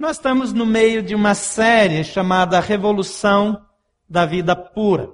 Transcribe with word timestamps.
Nós 0.00 0.16
estamos 0.16 0.54
no 0.54 0.64
meio 0.64 1.02
de 1.02 1.14
uma 1.14 1.34
série 1.34 2.02
chamada 2.04 2.58
Revolução 2.58 3.66
da 4.08 4.24
Vida 4.24 4.56
Pura. 4.56 5.10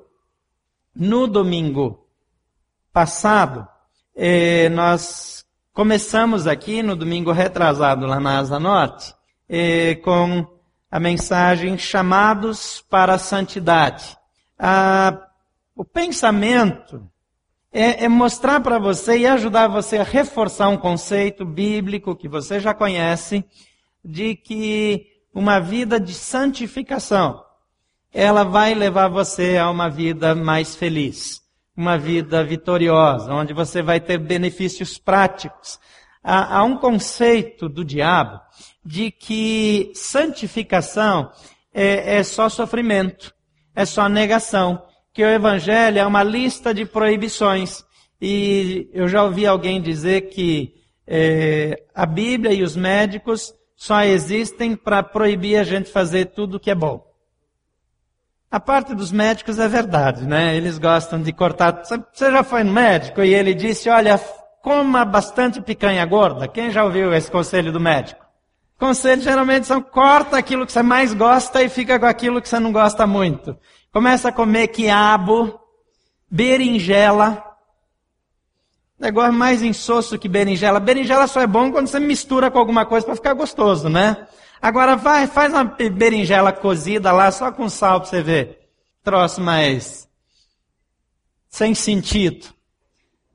No 0.94 1.26
domingo 1.26 2.06
passado, 2.92 3.66
eh, 4.14 4.68
nós 4.68 5.44
começamos 5.72 6.46
aqui, 6.46 6.84
no 6.84 6.94
domingo 6.94 7.32
retrasado, 7.32 8.06
lá 8.06 8.20
na 8.20 8.38
Asa 8.38 8.60
Norte, 8.60 9.12
eh, 9.48 9.96
com 10.04 10.46
a 10.88 11.00
mensagem 11.00 11.76
Chamados 11.76 12.80
para 12.88 13.14
a 13.14 13.18
Santidade. 13.18 14.16
Ah, 14.56 15.20
o 15.74 15.84
pensamento 15.84 17.10
é, 17.72 18.04
é 18.04 18.08
mostrar 18.08 18.60
para 18.60 18.78
você 18.78 19.18
e 19.18 19.26
ajudar 19.26 19.66
você 19.66 19.98
a 19.98 20.04
reforçar 20.04 20.68
um 20.68 20.76
conceito 20.76 21.44
bíblico 21.44 22.14
que 22.14 22.28
você 22.28 22.60
já 22.60 22.72
conhece, 22.72 23.44
de 24.06 24.36
que 24.36 25.06
uma 25.34 25.58
vida 25.58 25.98
de 25.98 26.14
santificação, 26.14 27.42
ela 28.14 28.44
vai 28.44 28.72
levar 28.72 29.08
você 29.08 29.56
a 29.56 29.68
uma 29.68 29.90
vida 29.90 30.34
mais 30.34 30.76
feliz, 30.76 31.42
uma 31.76 31.98
vida 31.98 32.42
vitoriosa, 32.44 33.34
onde 33.34 33.52
você 33.52 33.82
vai 33.82 33.98
ter 33.98 34.18
benefícios 34.18 34.96
práticos. 34.96 35.78
Há, 36.22 36.58
há 36.58 36.62
um 36.62 36.78
conceito 36.78 37.68
do 37.68 37.84
diabo 37.84 38.40
de 38.84 39.10
que 39.10 39.90
santificação 39.92 41.30
é, 41.74 42.18
é 42.18 42.22
só 42.22 42.48
sofrimento, 42.48 43.34
é 43.74 43.84
só 43.84 44.08
negação, 44.08 44.80
que 45.12 45.24
o 45.24 45.28
evangelho 45.28 45.98
é 45.98 46.06
uma 46.06 46.22
lista 46.22 46.72
de 46.72 46.86
proibições. 46.86 47.84
E 48.20 48.88
eu 48.92 49.08
já 49.08 49.24
ouvi 49.24 49.46
alguém 49.46 49.82
dizer 49.82 50.28
que 50.28 50.74
é, 51.06 51.82
a 51.94 52.06
Bíblia 52.06 52.52
e 52.52 52.62
os 52.62 52.76
médicos 52.76 53.52
só 53.76 54.02
existem 54.02 54.74
para 54.74 55.02
proibir 55.02 55.58
a 55.58 55.62
gente 55.62 55.92
fazer 55.92 56.26
tudo 56.26 56.58
que 56.58 56.70
é 56.70 56.74
bom. 56.74 57.04
A 58.50 58.58
parte 58.58 58.94
dos 58.94 59.12
médicos 59.12 59.58
é 59.58 59.68
verdade, 59.68 60.26
né? 60.26 60.56
Eles 60.56 60.78
gostam 60.78 61.20
de 61.20 61.32
cortar. 61.32 61.82
Você 61.84 62.30
já 62.30 62.42
foi 62.42 62.64
no 62.64 62.72
médico 62.72 63.22
e 63.22 63.34
ele 63.34 63.52
disse: 63.52 63.90
olha, 63.90 64.18
coma 64.62 65.04
bastante 65.04 65.60
picanha 65.60 66.04
gorda. 66.06 66.48
Quem 66.48 66.70
já 66.70 66.84
ouviu 66.84 67.12
esse 67.12 67.30
conselho 67.30 67.70
do 67.70 67.78
médico? 67.78 68.24
Conselhos 68.78 69.24
geralmente 69.24 69.66
são 69.66 69.82
corta 69.82 70.36
aquilo 70.36 70.64
que 70.64 70.72
você 70.72 70.82
mais 70.82 71.12
gosta 71.12 71.62
e 71.62 71.68
fica 71.68 71.98
com 71.98 72.06
aquilo 72.06 72.40
que 72.40 72.48
você 72.48 72.58
não 72.58 72.72
gosta 72.72 73.06
muito. 73.06 73.56
Começa 73.92 74.28
a 74.28 74.32
comer 74.32 74.68
quiabo, 74.68 75.58
berinjela, 76.30 77.42
Negócio 78.98 79.32
mais 79.32 79.62
insosso 79.62 80.18
que 80.18 80.28
berinjela. 80.28 80.80
Berinjela 80.80 81.26
só 81.26 81.42
é 81.42 81.46
bom 81.46 81.70
quando 81.70 81.86
você 81.86 82.00
mistura 82.00 82.50
com 82.50 82.58
alguma 82.58 82.86
coisa 82.86 83.04
para 83.04 83.14
ficar 83.14 83.34
gostoso, 83.34 83.90
né? 83.90 84.26
Agora 84.60 84.96
vai, 84.96 85.26
faz 85.26 85.52
uma 85.52 85.64
berinjela 85.64 86.50
cozida 86.50 87.12
lá 87.12 87.30
só 87.30 87.52
com 87.52 87.68
sal 87.68 88.00
para 88.00 88.08
você 88.08 88.22
ver. 88.22 88.70
Troço 89.02 89.40
mais 89.40 90.08
sem 91.46 91.74
sentido. 91.74 92.48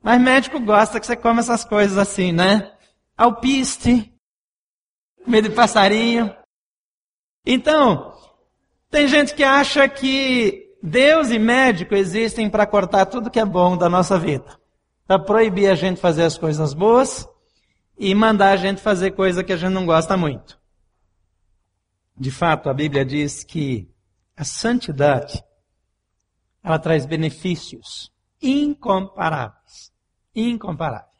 Mas 0.02 0.20
médico 0.20 0.58
gosta 0.58 0.98
que 0.98 1.06
você 1.06 1.14
come 1.14 1.40
essas 1.40 1.64
coisas 1.64 1.96
assim, 1.96 2.32
né? 2.32 2.72
Alpiste, 3.16 4.12
medo 5.24 5.48
de 5.48 5.54
passarinho. 5.54 6.34
Então, 7.46 8.12
tem 8.90 9.06
gente 9.06 9.32
que 9.32 9.44
acha 9.44 9.88
que 9.88 10.76
Deus 10.82 11.30
e 11.30 11.38
médico 11.38 11.94
existem 11.94 12.50
para 12.50 12.66
cortar 12.66 13.06
tudo 13.06 13.30
que 13.30 13.38
é 13.38 13.44
bom 13.44 13.76
da 13.76 13.88
nossa 13.88 14.18
vida 14.18 14.61
para 15.06 15.18
proibir 15.18 15.70
a 15.70 15.74
gente 15.74 16.00
fazer 16.00 16.22
as 16.22 16.38
coisas 16.38 16.72
boas 16.74 17.28
e 17.98 18.14
mandar 18.14 18.52
a 18.52 18.56
gente 18.56 18.80
fazer 18.80 19.12
coisa 19.12 19.44
que 19.44 19.52
a 19.52 19.56
gente 19.56 19.72
não 19.72 19.86
gosta 19.86 20.16
muito. 20.16 20.58
De 22.16 22.30
fato, 22.30 22.68
a 22.68 22.74
Bíblia 22.74 23.04
diz 23.04 23.42
que 23.42 23.88
a 24.36 24.44
santidade 24.44 25.42
ela 26.62 26.78
traz 26.78 27.04
benefícios 27.04 28.12
incomparáveis. 28.40 29.92
Incomparáveis. 30.34 31.10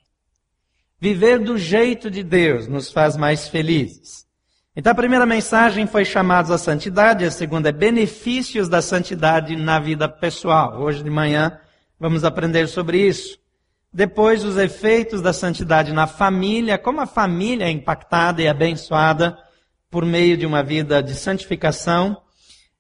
Viver 0.99 1.39
do 1.41 1.59
jeito 1.59 2.11
de 2.11 2.23
Deus 2.23 2.69
nos 2.69 2.93
faz 2.93 3.17
mais 3.17 3.49
felizes. 3.49 4.27
Então 4.75 4.93
a 4.93 4.97
primeira 4.97 5.27
mensagem 5.27 5.87
foi 5.87 6.05
chamados 6.05 6.51
à 6.51 6.57
santidade, 6.57 7.25
a 7.25 7.31
segunda 7.31 7.69
é 7.69 7.73
benefícios 7.73 8.69
da 8.69 8.81
santidade 8.81 9.55
na 9.57 9.79
vida 9.79 10.09
pessoal. 10.09 10.81
Hoje 10.81 11.03
de 11.03 11.11
manhã 11.11 11.59
vamos 11.99 12.25
aprender 12.25 12.69
sobre 12.69 13.07
isso. 13.07 13.42
Depois, 13.93 14.43
os 14.43 14.57
efeitos 14.57 15.21
da 15.21 15.35
santidade 15.35 15.93
na 15.93 16.07
família, 16.07 16.79
como 16.79 17.03
a 17.03 17.07
família 17.07 17.67
é 17.67 17.71
impactada 17.71 18.41
e 18.41 18.49
abençoada 18.49 19.37
por 19.91 20.07
meio 20.07 20.35
de 20.39 20.47
uma 20.47 20.63
vida 20.63 21.03
de 21.03 21.15
santificação. 21.15 22.17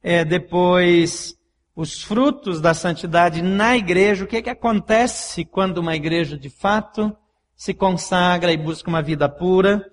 É, 0.02 0.24
depois, 0.24 1.36
os 1.76 2.02
frutos 2.02 2.62
da 2.62 2.72
santidade 2.72 3.42
na 3.42 3.76
igreja, 3.76 4.24
o 4.24 4.26
que, 4.26 4.38
é 4.38 4.42
que 4.42 4.48
acontece 4.48 5.44
quando 5.44 5.78
uma 5.78 5.94
igreja 5.94 6.38
de 6.38 6.48
fato 6.48 7.14
se 7.54 7.74
consagra 7.74 8.50
e 8.50 8.56
busca 8.56 8.88
uma 8.88 9.02
vida 9.02 9.28
pura. 9.28 9.84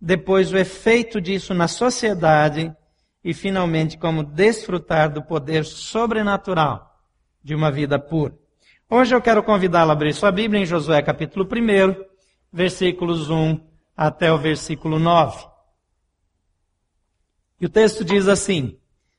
Depois, 0.00 0.52
o 0.52 0.58
efeito 0.58 1.20
disso 1.20 1.54
na 1.54 1.68
sociedade. 1.68 2.74
E, 3.22 3.32
finalmente, 3.32 3.96
como 3.96 4.24
desfrutar 4.24 5.12
do 5.12 5.22
poder 5.22 5.64
sobrenatural 5.64 6.92
de 7.42 7.54
uma 7.54 7.70
vida 7.70 7.98
pura. 7.98 8.34
Hoje 8.88 9.12
eu 9.12 9.20
quero 9.20 9.42
convidá-lo 9.42 9.90
a 9.90 9.94
abrir 9.94 10.14
sua 10.14 10.30
Bíblia 10.30 10.62
em 10.62 10.64
Josué 10.64 11.02
capítulo 11.02 11.44
1, 11.44 12.04
versículos 12.52 13.28
1 13.28 13.60
até 13.96 14.32
o 14.32 14.38
versículo 14.38 15.00
9. 15.00 15.44
E 17.60 17.66
o 17.66 17.68
texto 17.68 18.04
diz 18.04 18.28
assim: 18.28 18.78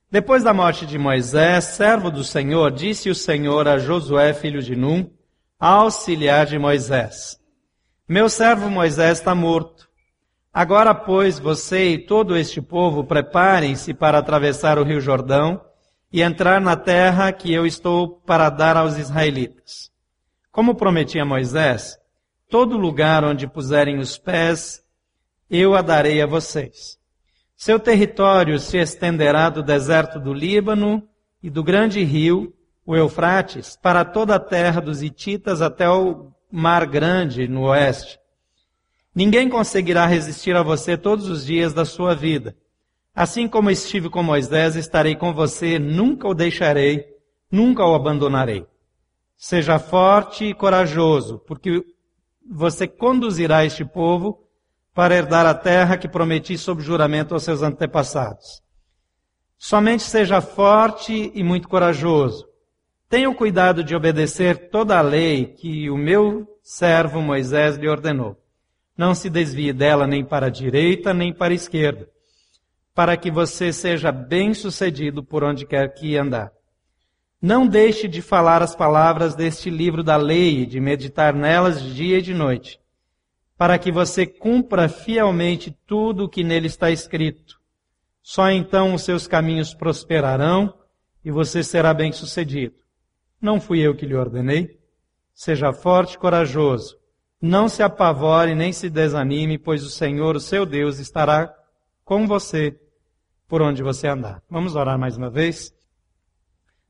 Depois 0.10 0.42
da 0.42 0.54
morte 0.54 0.86
de 0.86 0.98
Moisés, 0.98 1.66
servo 1.66 2.10
do 2.10 2.24
Senhor, 2.24 2.72
disse 2.72 3.10
o 3.10 3.16
Senhor 3.16 3.68
a 3.68 3.78
Josué, 3.78 4.34
filho 4.34 4.62
de 4.62 4.74
Num, 4.74 5.12
auxiliar 5.60 6.46
de 6.46 6.58
Moisés: 6.58 7.38
Meu 8.08 8.30
servo 8.30 8.70
Moisés 8.70 9.18
está 9.18 9.36
morto. 9.36 9.90
Agora, 10.54 10.96
pois, 10.96 11.40
você 11.40 11.90
e 11.90 11.98
todo 11.98 12.38
este 12.38 12.62
povo 12.62 13.04
preparem-se 13.04 13.94
para 13.94 14.18
atravessar 14.18 14.80
o 14.80 14.84
rio 14.84 15.02
Jordão 15.02 15.67
e 16.18 16.22
entrar 16.24 16.60
na 16.60 16.76
terra 16.76 17.32
que 17.32 17.54
eu 17.54 17.64
estou 17.64 18.10
para 18.26 18.50
dar 18.50 18.76
aos 18.76 18.98
israelitas. 18.98 19.92
Como 20.52 20.74
prometi 20.74 21.20
a 21.20 21.26
Moisés, 21.26 21.96
todo 22.50 22.76
lugar 22.76 23.24
onde 23.24 23.46
puserem 23.46 24.00
os 24.00 24.18
pés, 24.18 24.84
eu 25.48 25.76
a 25.76 25.82
darei 25.84 26.20
a 26.20 26.26
vocês. 26.26 26.98
Seu 27.56 27.80
território 27.80 28.58
se 28.58 28.80
estenderá 28.80 29.48
do 29.52 29.62
deserto 29.62 30.20
do 30.20 30.34
Líbano 30.34 31.08
e 31.44 31.52
do 31.52 31.64
grande 31.64 32.04
rio, 32.04 32.52
o 32.84 32.96
Eufrates, 32.96 33.78
para 33.80 34.04
toda 34.04 34.38
a 34.38 34.40
terra 34.40 34.82
dos 34.82 35.04
Hititas 35.04 35.62
até 35.62 35.88
o 35.88 36.32
Mar 36.52 36.88
Grande 36.88 37.48
no 37.48 37.66
oeste. 37.66 38.18
Ninguém 39.14 39.48
conseguirá 39.48 40.08
resistir 40.08 40.56
a 40.56 40.64
você 40.64 40.98
todos 40.98 41.30
os 41.30 41.46
dias 41.46 41.76
da 41.76 41.86
sua 41.86 42.16
vida. 42.16 42.56
Assim 43.18 43.48
como 43.48 43.72
estive 43.72 44.12
com 44.12 44.22
Moisés, 44.22 44.76
estarei 44.76 45.16
com 45.16 45.34
você, 45.34 45.80
nunca 45.80 46.28
o 46.28 46.36
deixarei, 46.36 47.04
nunca 47.52 47.84
o 47.84 47.96
abandonarei. 47.96 48.64
Seja 49.36 49.80
forte 49.80 50.46
e 50.46 50.54
corajoso, 50.54 51.40
porque 51.48 51.84
você 52.48 52.88
conduzirá 52.88 53.66
este 53.66 53.84
povo 53.84 54.48
para 54.94 55.16
herdar 55.16 55.48
a 55.48 55.56
terra 55.56 55.98
que 55.98 56.08
prometi 56.08 56.60
sob 56.60 56.80
juramento 56.84 57.34
aos 57.34 57.42
seus 57.42 57.64
antepassados. 57.64 58.62
Somente 59.58 60.04
seja 60.04 60.40
forte 60.40 61.32
e 61.34 61.44
muito 61.44 61.68
corajoso. 61.68 62.48
Tenha 63.10 63.32
o 63.32 63.34
cuidado 63.34 63.84
de 63.84 63.96
obedecer 63.96 64.70
toda 64.70 64.96
a 64.96 65.02
lei 65.02 65.56
que 65.56 65.90
o 65.90 65.98
meu 65.98 66.48
servo 66.62 67.20
Moisés 67.20 67.78
lhe 67.78 67.90
ordenou. 67.90 68.38
Não 68.96 69.16
se 69.16 69.28
desvie 69.28 69.74
dela 69.74 70.06
nem 70.06 70.24
para 70.24 70.46
a 70.46 70.52
direita 70.52 71.16
nem 71.16 71.34
para 71.34 71.52
a 71.52 71.56
esquerda 71.56 72.16
para 72.98 73.16
que 73.16 73.30
você 73.30 73.72
seja 73.72 74.12
bem-sucedido 74.12 75.24
por 75.24 75.44
onde 75.44 75.68
quer 75.68 75.94
que 75.94 76.18
andar. 76.18 76.52
Não 77.40 77.68
deixe 77.68 78.08
de 78.08 78.24
falar 78.24 78.64
as 78.64 78.76
palavras 78.76 79.36
deste 79.36 79.70
livro 79.70 80.04
da 80.04 80.18
lei, 80.18 80.66
de 80.66 80.80
meditar 80.80 81.32
nelas 81.32 81.80
dia 81.80 82.18
e 82.18 82.24
de 82.24 82.34
noite, 82.34 82.80
para 83.56 83.78
que 83.78 83.92
você 83.92 84.26
cumpra 84.26 84.90
fielmente 84.90 85.78
tudo 85.86 86.24
o 86.24 86.28
que 86.28 86.44
nele 86.44 86.66
está 86.66 86.90
escrito. 86.90 87.60
Só 88.24 88.50
então 88.50 88.96
os 88.96 89.04
seus 89.04 89.28
caminhos 89.28 89.76
prosperarão 89.76 90.74
e 91.24 91.30
você 91.30 91.64
será 91.64 91.94
bem-sucedido. 91.94 92.78
Não 93.40 93.62
fui 93.62 93.80
eu 93.80 93.94
que 93.96 94.08
lhe 94.08 94.16
ordenei? 94.16 94.76
Seja 95.36 95.72
forte 95.72 96.16
e 96.16 96.18
corajoso. 96.18 96.98
Não 97.40 97.70
se 97.70 97.84
apavore 97.84 98.56
nem 98.56 98.74
se 98.74 98.90
desanime, 98.90 99.60
pois 99.60 99.84
o 99.84 99.90
Senhor, 99.92 100.36
o 100.36 100.40
seu 100.40 100.66
Deus, 100.66 100.98
estará 100.98 101.54
com 102.04 102.26
você 102.26 102.76
por 103.48 103.62
onde 103.62 103.82
você 103.82 104.08
andar. 104.08 104.42
Vamos 104.50 104.76
orar 104.76 104.98
mais 105.00 105.18
uma 105.18 105.30
vez? 105.30 105.74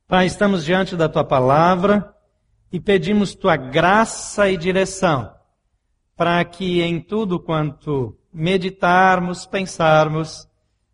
Pai, 0.07 0.25
estamos 0.25 0.65
diante 0.65 0.95
da 0.95 1.07
tua 1.07 1.23
palavra 1.23 2.13
e 2.71 2.79
pedimos 2.79 3.35
tua 3.35 3.55
graça 3.55 4.49
e 4.49 4.57
direção 4.57 5.37
para 6.15 6.43
que 6.43 6.81
em 6.81 6.99
tudo 6.99 7.39
quanto 7.39 8.17
meditarmos, 8.33 9.45
pensarmos, 9.45 10.47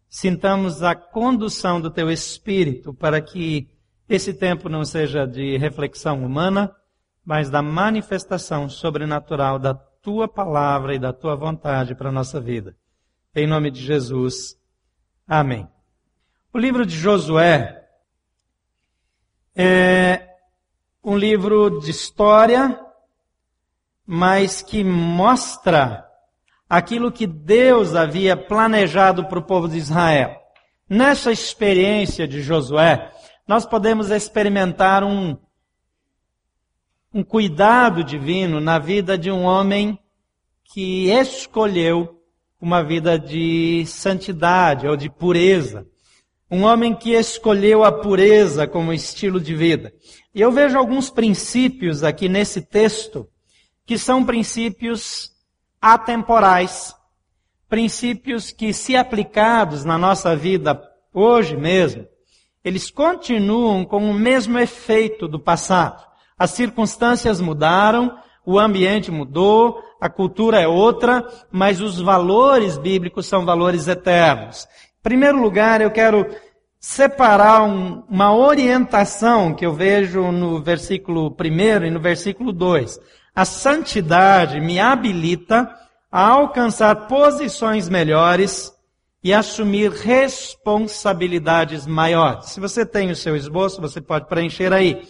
sintamos 0.09 0.83
a 0.83 0.93
condução 0.93 1.79
do 1.79 1.89
teu 1.89 2.11
Espírito 2.11 2.93
para 2.93 3.21
que 3.21 3.69
esse 4.07 4.33
tempo 4.33 4.67
não 4.67 4.83
seja 4.83 5.25
de 5.25 5.57
reflexão 5.57 6.23
humana, 6.23 6.75
mas 7.25 7.49
da 7.49 7.61
manifestação 7.61 8.67
sobrenatural 8.67 9.57
da 9.57 9.73
tua 9.73 10.27
palavra 10.27 10.93
e 10.93 10.99
da 10.99 11.13
tua 11.13 11.35
vontade 11.35 11.95
para 11.95 12.09
a 12.09 12.11
nossa 12.11 12.41
vida. 12.41 12.75
Em 13.33 13.47
nome 13.47 13.71
de 13.71 13.81
Jesus. 13.81 14.57
Amém. 15.27 15.67
O 16.53 16.57
livro 16.57 16.85
de 16.85 16.95
Josué 16.95 17.83
é 19.55 20.27
um 21.03 21.17
livro 21.17 21.79
de 21.79 21.91
história, 21.91 22.79
mas 24.05 24.61
que 24.61 24.83
mostra 24.83 26.05
aquilo 26.69 27.11
que 27.11 27.25
Deus 27.25 27.95
havia 27.95 28.35
planejado 28.35 29.25
para 29.25 29.39
o 29.39 29.43
povo 29.43 29.67
de 29.67 29.77
Israel. 29.77 30.35
Nessa 30.89 31.31
experiência 31.31 32.27
de 32.27 32.41
Josué, 32.41 33.11
nós 33.47 33.65
podemos 33.65 34.11
experimentar 34.11 35.03
um, 35.03 35.37
um 37.13 37.23
cuidado 37.23 38.03
divino 38.03 38.59
na 38.59 38.77
vida 38.77 39.17
de 39.17 39.31
um 39.31 39.43
homem 39.43 39.97
que 40.65 41.09
escolheu 41.09 42.22
uma 42.63 42.81
vida 42.81 43.19
de 43.19 43.83
santidade 43.85 44.87
ou 44.87 44.95
de 44.95 45.09
pureza. 45.09 45.85
Um 46.49 46.63
homem 46.63 46.95
que 46.95 47.11
escolheu 47.11 47.83
a 47.83 47.91
pureza 47.91 48.65
como 48.65 48.93
estilo 48.93 49.37
de 49.37 49.53
vida. 49.53 49.91
E 50.33 50.39
eu 50.39 50.49
vejo 50.49 50.77
alguns 50.77 51.09
princípios 51.09 52.05
aqui 52.05 52.29
nesse 52.29 52.61
texto 52.61 53.27
que 53.85 53.97
são 53.97 54.23
princípios 54.23 55.33
atemporais. 55.81 56.95
Princípios 57.67 58.53
que, 58.53 58.71
se 58.71 58.95
aplicados 58.95 59.83
na 59.83 59.97
nossa 59.97 60.33
vida 60.33 60.81
hoje 61.13 61.57
mesmo, 61.57 62.07
eles 62.63 62.89
continuam 62.89 63.83
com 63.83 64.09
o 64.09 64.13
mesmo 64.13 64.57
efeito 64.57 65.27
do 65.27 65.37
passado. 65.37 66.01
As 66.39 66.51
circunstâncias 66.51 67.41
mudaram, 67.41 68.17
o 68.45 68.59
ambiente 68.59 69.09
mudou, 69.09 69.81
a 69.99 70.09
cultura 70.09 70.59
é 70.59 70.67
outra, 70.67 71.25
mas 71.51 71.79
os 71.81 71.99
valores 71.99 72.77
bíblicos 72.77 73.25
são 73.25 73.45
valores 73.45 73.87
eternos. 73.87 74.67
Em 74.99 75.03
primeiro 75.03 75.41
lugar, 75.41 75.81
eu 75.81 75.91
quero 75.91 76.27
separar 76.79 77.63
um, 77.63 78.03
uma 78.09 78.35
orientação 78.35 79.55
que 79.55 79.65
eu 79.65 79.73
vejo 79.73 80.31
no 80.31 80.61
versículo 80.61 81.33
1 81.39 81.85
e 81.85 81.89
no 81.89 82.01
versículo 82.01 82.51
2. 82.51 82.99
A 83.33 83.45
santidade 83.45 84.59
me 84.59 84.79
habilita 84.79 85.73
a 86.11 86.27
alcançar 86.27 87.07
posições 87.07 87.87
melhores 87.87 88.73
e 89.23 89.33
assumir 89.33 89.89
responsabilidades 89.89 91.87
maiores. 91.87 92.49
Se 92.49 92.59
você 92.59 92.85
tem 92.85 93.09
o 93.09 93.15
seu 93.15 93.37
esboço, 93.37 93.79
você 93.79 94.01
pode 94.01 94.27
preencher 94.27 94.73
aí. 94.73 95.01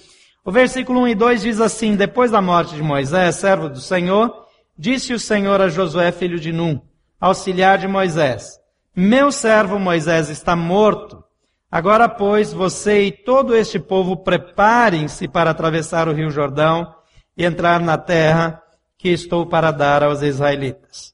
O 0.45 0.51
versículo 0.51 1.01
1 1.01 1.07
e 1.09 1.15
2 1.15 1.41
diz 1.41 1.61
assim: 1.61 1.95
Depois 1.95 2.31
da 2.31 2.41
morte 2.41 2.75
de 2.75 2.83
Moisés, 2.83 3.35
servo 3.35 3.69
do 3.69 3.79
Senhor, 3.79 4.45
disse 4.77 5.13
o 5.13 5.19
Senhor 5.19 5.61
a 5.61 5.69
Josué, 5.69 6.11
filho 6.11 6.39
de 6.39 6.51
Num, 6.51 6.81
auxiliar 7.19 7.77
de 7.77 7.87
Moisés: 7.87 8.59
Meu 8.95 9.31
servo 9.31 9.79
Moisés 9.79 10.29
está 10.29 10.55
morto. 10.55 11.23
Agora, 11.71 12.07
pois, 12.09 12.51
você 12.53 13.05
e 13.05 13.11
todo 13.11 13.55
este 13.55 13.79
povo 13.79 14.17
preparem-se 14.17 15.27
para 15.27 15.49
atravessar 15.49 16.07
o 16.07 16.13
rio 16.13 16.29
Jordão 16.29 16.93
e 17.35 17.45
entrar 17.45 17.79
na 17.79 17.97
terra 17.97 18.61
que 18.97 19.09
estou 19.09 19.45
para 19.47 19.71
dar 19.71 20.03
aos 20.03 20.21
israelitas. 20.21 21.13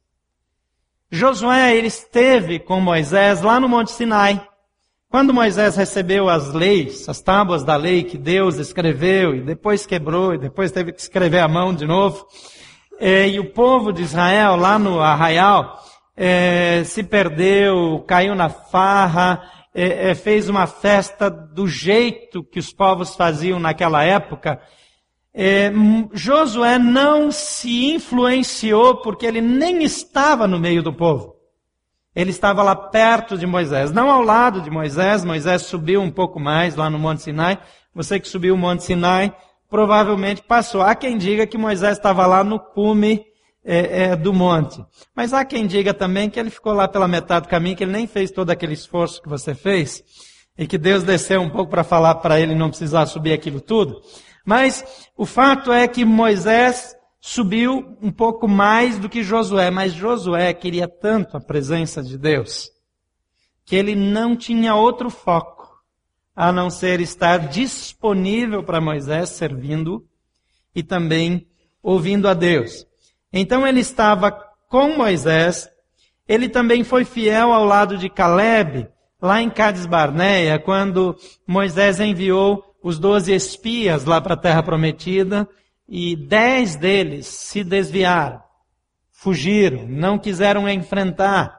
Josué, 1.11 1.75
ele 1.75 1.87
esteve 1.87 2.59
com 2.59 2.81
Moisés 2.81 3.41
lá 3.41 3.59
no 3.59 3.69
Monte 3.69 3.91
Sinai. 3.91 4.48
Quando 5.11 5.33
Moisés 5.33 5.75
recebeu 5.75 6.29
as 6.29 6.53
leis, 6.53 7.09
as 7.09 7.19
tábuas 7.19 7.63
da 7.63 7.75
lei 7.75 8.03
que 8.03 8.15
Deus 8.15 8.57
escreveu 8.57 9.35
e 9.35 9.41
depois 9.41 9.83
quebrou 9.83 10.35
e 10.35 10.37
depois 10.37 10.71
teve 10.71 10.91
que 10.91 11.01
escrever 11.01 11.39
à 11.39 11.47
mão 11.47 11.73
de 11.73 11.87
novo, 11.87 12.27
é, 12.99 13.27
e 13.27 13.39
o 13.39 13.51
povo 13.51 13.91
de 13.91 14.03
Israel 14.03 14.55
lá 14.55 14.77
no 14.77 15.01
arraial 15.01 15.79
é, 16.15 16.83
se 16.85 17.01
perdeu, 17.01 18.03
caiu 18.07 18.35
na 18.35 18.49
farra, 18.49 19.41
é, 19.73 20.13
fez 20.13 20.47
uma 20.47 20.67
festa 20.67 21.27
do 21.27 21.67
jeito 21.67 22.43
que 22.43 22.59
os 22.59 22.71
povos 22.71 23.15
faziam 23.15 23.59
naquela 23.59 24.03
época, 24.03 24.61
é, 25.33 25.71
Josué 26.13 26.77
não 26.77 27.31
se 27.31 27.93
influenciou 27.95 28.97
porque 28.97 29.25
ele 29.25 29.41
nem 29.41 29.81
estava 29.81 30.47
no 30.47 30.59
meio 30.59 30.83
do 30.83 30.93
povo. 30.93 31.38
Ele 32.19 32.31
estava 32.31 32.61
lá 32.61 32.75
perto 32.75 33.37
de 33.37 33.47
Moisés, 33.47 33.93
não 33.93 34.11
ao 34.11 34.21
lado 34.21 34.61
de 34.61 34.69
Moisés. 34.69 35.23
Moisés 35.23 35.61
subiu 35.61 36.01
um 36.01 36.11
pouco 36.11 36.37
mais 36.37 36.75
lá 36.75 36.89
no 36.89 36.99
Monte 36.99 37.21
Sinai. 37.21 37.57
Você 37.95 38.19
que 38.19 38.27
subiu 38.27 38.55
o 38.55 38.57
Monte 38.57 38.83
Sinai 38.83 39.33
provavelmente 39.69 40.41
passou. 40.41 40.81
Há 40.81 40.95
quem 40.95 41.17
diga 41.17 41.47
que 41.47 41.57
Moisés 41.57 41.95
estava 41.95 42.27
lá 42.27 42.43
no 42.43 42.59
cume 42.59 43.23
é, 43.63 44.03
é, 44.03 44.15
do 44.17 44.33
monte. 44.33 44.83
Mas 45.15 45.31
há 45.31 45.45
quem 45.45 45.65
diga 45.65 45.93
também 45.93 46.29
que 46.29 46.37
ele 46.37 46.49
ficou 46.49 46.73
lá 46.73 46.89
pela 46.89 47.07
metade 47.07 47.47
do 47.47 47.49
caminho, 47.49 47.77
que 47.77 47.85
ele 47.85 47.93
nem 47.93 48.05
fez 48.05 48.31
todo 48.31 48.49
aquele 48.49 48.73
esforço 48.73 49.21
que 49.21 49.29
você 49.29 49.55
fez, 49.55 50.03
e 50.57 50.67
que 50.67 50.77
Deus 50.77 51.03
desceu 51.03 51.39
um 51.39 51.49
pouco 51.49 51.71
para 51.71 51.85
falar 51.85 52.15
para 52.15 52.37
ele 52.37 52.53
não 52.53 52.67
precisar 52.67 53.05
subir 53.05 53.31
aquilo 53.31 53.61
tudo. 53.61 54.01
Mas 54.45 54.83
o 55.15 55.25
fato 55.25 55.71
é 55.71 55.87
que 55.87 56.03
Moisés 56.03 56.93
subiu 57.19 57.97
um 58.01 58.11
pouco 58.11 58.47
mais 58.47 58.97
do 58.97 59.09
que 59.09 59.23
Josué, 59.23 59.69
mas 59.69 59.93
Josué 59.93 60.53
queria 60.53 60.87
tanto 60.87 61.35
a 61.35 61.41
presença 61.41 62.01
de 62.01 62.17
Deus 62.17 62.69
que 63.65 63.75
ele 63.75 63.93
não 63.93 64.35
tinha 64.35 64.73
outro 64.73 65.11
foco 65.11 65.69
a 66.35 66.51
não 66.51 66.71
ser 66.71 67.01
estar 67.01 67.37
disponível 67.49 68.63
para 68.63 68.81
Moisés 68.81 69.29
servindo 69.29 70.07
e 70.73 70.81
também 70.81 71.47
ouvindo 71.83 72.27
a 72.27 72.33
Deus. 72.33 72.87
Então 73.31 73.67
ele 73.67 73.81
estava 73.81 74.31
com 74.67 74.97
Moisés, 74.97 75.69
ele 76.27 76.49
também 76.49 76.83
foi 76.83 77.05
fiel 77.05 77.51
ao 77.51 77.63
lado 77.63 77.95
de 77.97 78.09
Caleb, 78.09 78.87
lá 79.21 79.41
em 79.41 79.49
Cades 79.49 79.85
Barneia, 79.85 80.57
quando 80.57 81.15
Moisés 81.45 81.99
enviou 81.99 82.63
os 82.81 82.97
doze 82.97 83.33
espias 83.33 84.05
lá 84.05 84.19
para 84.19 84.33
a 84.33 84.37
terra 84.37 84.63
prometida 84.63 85.47
e 85.89 86.15
dez 86.15 86.75
deles 86.75 87.25
se 87.25 87.63
desviaram, 87.63 88.39
fugiram, 89.11 89.87
não 89.87 90.19
quiseram 90.19 90.69
enfrentar. 90.69 91.57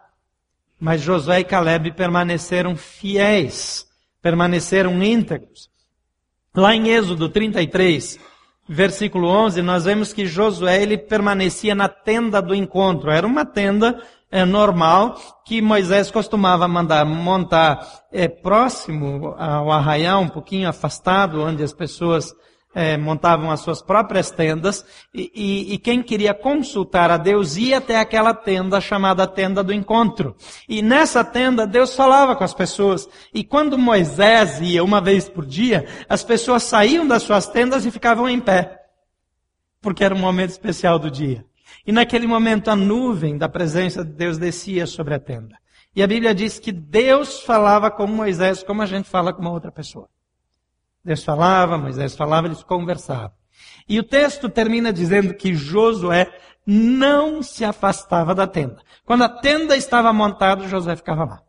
Mas 0.79 1.03
Josué 1.03 1.41
e 1.41 1.45
Caleb 1.45 1.93
permaneceram 1.93 2.77
fiéis, 2.77 3.85
permaneceram 4.23 5.03
íntegros. 5.03 5.69
Lá 6.55 6.75
em 6.75 6.89
Êxodo 6.89 7.29
33, 7.29 8.19
versículo 8.69 9.29
11, 9.29 9.63
nós 9.63 9.85
vemos 9.85 10.13
que 10.13 10.27
Josué 10.27 10.81
ele 10.81 10.97
permanecia 10.97 11.75
na 11.75 11.89
tenda 11.89 12.41
do 12.41 12.55
encontro. 12.55 13.11
Era 13.11 13.27
uma 13.27 13.45
tenda 13.45 14.01
é, 14.31 14.45
normal 14.45 15.17
que 15.45 15.61
Moisés 15.61 16.09
costumava 16.11 16.69
mandar 16.69 17.05
montar 17.05 18.05
é, 18.13 18.29
próximo 18.29 19.35
ao 19.37 19.73
arraial, 19.73 20.23
um 20.23 20.29
pouquinho 20.29 20.69
afastado, 20.69 21.43
onde 21.43 21.65
as 21.65 21.73
pessoas 21.73 22.33
é, 22.75 22.97
montavam 22.97 23.51
as 23.51 23.61
suas 23.61 23.83
próprias 23.83 24.31
tendas, 24.31 24.85
e, 25.13 25.31
e, 25.35 25.75
e, 25.75 25.79
quem 25.79 26.03
queria 26.03 26.33
consultar 26.33 27.11
a 27.11 27.17
Deus 27.17 27.57
ia 27.57 27.79
até 27.79 27.99
aquela 27.99 28.33
tenda 28.33 28.81
chamada 28.81 29.27
tenda 29.27 29.63
do 29.63 29.73
encontro. 29.73 30.37
E 30.69 30.81
nessa 30.81 31.25
tenda 31.25 31.67
Deus 31.67 31.95
falava 31.95 32.37
com 32.37 32.45
as 32.45 32.55
pessoas. 32.55 33.09
E 33.35 33.43
quando 33.43 33.77
Moisés 33.77 34.61
ia 34.61 34.85
uma 34.85 35.01
vez 35.01 35.29
por 35.29 35.45
dia, 35.45 35.87
as 36.09 36.23
pessoas 36.23 36.63
saíam 36.63 37.07
das 37.07 37.23
suas 37.25 37.49
tendas 37.49 37.85
e 37.85 37.91
ficavam 37.91 38.29
em 38.29 38.41
pé. 38.41 38.79
Porque 39.81 40.05
era 40.05 40.15
um 40.15 40.19
momento 40.19 40.51
especial 40.51 40.99
do 40.99 41.11
dia. 41.11 41.45
E 41.87 41.91
naquele 41.91 42.27
momento 42.27 42.71
a 42.71 42.77
nuvem 42.77 43.37
da 43.37 43.49
presença 43.49 44.05
de 44.05 44.13
Deus 44.13 44.39
descia 44.39 44.87
sobre 44.87 45.15
a 45.15 45.19
tenda. 45.19 45.57
E 45.95 46.03
a 46.03 46.07
Bíblia 46.07 46.33
diz 46.33 46.59
que 46.61 46.71
Deus 46.71 47.41
falava 47.41 47.91
com 47.91 48.07
Moisés 48.07 48.63
como 48.63 48.83
a 48.83 48.87
gente 48.87 49.09
fala 49.09 49.33
com 49.33 49.41
uma 49.41 49.51
outra 49.51 49.73
pessoa. 49.73 50.09
Deus 51.05 51.25
falava, 51.25 51.79
Moisés 51.79 52.15
falava, 52.15 52.47
eles 52.47 52.63
conversavam. 52.63 53.33
E 53.89 53.99
o 53.99 54.05
texto 54.05 54.49
termina 54.49 54.93
dizendo 54.93 55.35
que 55.35 55.55
Josué 55.55 56.31
não 56.67 57.43
se 57.43 57.65
afastava 57.65 58.35
da 58.35 58.47
tenda. 58.47 58.79
Quando 59.05 59.25
a 59.25 59.29
tenda 59.29 59.77
estava 59.77 60.13
montada, 60.13 60.69
Josué 60.69 60.95
ficava 60.97 61.25
lá. 61.25 61.43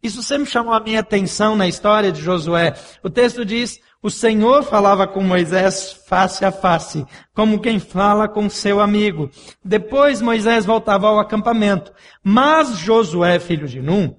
Isso 0.00 0.22
sempre 0.22 0.48
chamou 0.48 0.72
a 0.72 0.80
minha 0.80 1.00
atenção 1.00 1.56
na 1.56 1.66
história 1.66 2.12
de 2.12 2.20
Josué. 2.20 2.74
O 3.02 3.10
texto 3.10 3.44
diz, 3.44 3.80
o 4.00 4.08
Senhor 4.08 4.62
falava 4.62 5.08
com 5.08 5.20
Moisés 5.20 6.04
face 6.06 6.44
a 6.44 6.52
face, 6.52 7.04
como 7.34 7.58
quem 7.58 7.80
fala 7.80 8.28
com 8.28 8.48
seu 8.48 8.80
amigo. 8.80 9.28
Depois 9.64 10.22
Moisés 10.22 10.64
voltava 10.64 11.08
ao 11.08 11.18
acampamento. 11.18 11.92
Mas 12.22 12.78
Josué, 12.78 13.40
filho 13.40 13.66
de 13.66 13.82
Num, 13.82 14.14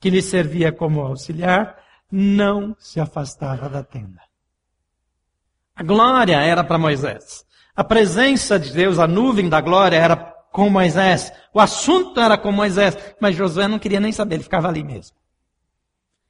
que 0.00 0.10
lhe 0.10 0.20
servia 0.20 0.72
como 0.72 1.00
auxiliar, 1.00 1.76
não 2.16 2.76
se 2.78 3.00
afastava 3.00 3.68
da 3.68 3.82
tenda. 3.82 4.20
A 5.74 5.82
glória 5.82 6.40
era 6.40 6.62
para 6.62 6.78
Moisés. 6.78 7.44
A 7.74 7.82
presença 7.82 8.56
de 8.56 8.72
Deus, 8.72 9.00
a 9.00 9.06
nuvem 9.08 9.48
da 9.48 9.60
glória 9.60 9.96
era 9.96 10.14
com 10.52 10.70
Moisés. 10.70 11.32
O 11.52 11.58
assunto 11.58 12.20
era 12.20 12.38
com 12.38 12.52
Moisés, 12.52 12.96
mas 13.20 13.34
Josué 13.34 13.66
não 13.66 13.80
queria 13.80 13.98
nem 13.98 14.12
saber, 14.12 14.36
ele 14.36 14.44
ficava 14.44 14.68
ali 14.68 14.84
mesmo. 14.84 15.16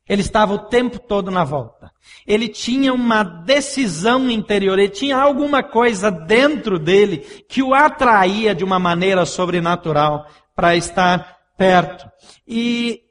Ele 0.08 0.22
estava 0.22 0.54
o 0.54 0.58
tempo 0.58 0.98
todo 0.98 1.30
na 1.30 1.44
volta. 1.44 1.90
Ele 2.26 2.48
tinha 2.48 2.92
uma 2.92 3.22
decisão 3.22 4.30
interior, 4.30 4.78
ele 4.78 4.88
tinha 4.88 5.18
alguma 5.18 5.62
coisa 5.62 6.10
dentro 6.10 6.78
dele 6.78 7.18
que 7.46 7.62
o 7.62 7.74
atraía 7.74 8.54
de 8.54 8.64
uma 8.64 8.78
maneira 8.78 9.26
sobrenatural 9.26 10.26
para 10.56 10.74
estar 10.76 11.36
perto. 11.58 12.10
E 12.48 13.03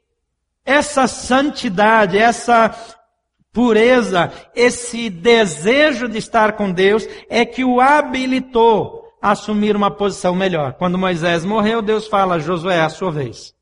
essa 0.64 1.06
santidade, 1.06 2.18
essa 2.18 2.74
pureza, 3.52 4.32
esse 4.54 5.08
desejo 5.08 6.08
de 6.08 6.18
estar 6.18 6.54
com 6.54 6.72
Deus 6.72 7.06
é 7.28 7.44
que 7.44 7.64
o 7.64 7.80
habilitou 7.80 9.04
a 9.22 9.30
assumir 9.30 9.76
uma 9.76 9.90
posição 9.90 10.34
melhor. 10.34 10.74
Quando 10.74 10.98
Moisés 10.98 11.44
morreu, 11.44 11.80
Deus 11.80 12.08
fala: 12.08 12.38
Josué, 12.38 12.76
é 12.76 12.80
a 12.80 12.88
sua 12.88 13.10
vez. 13.10 13.54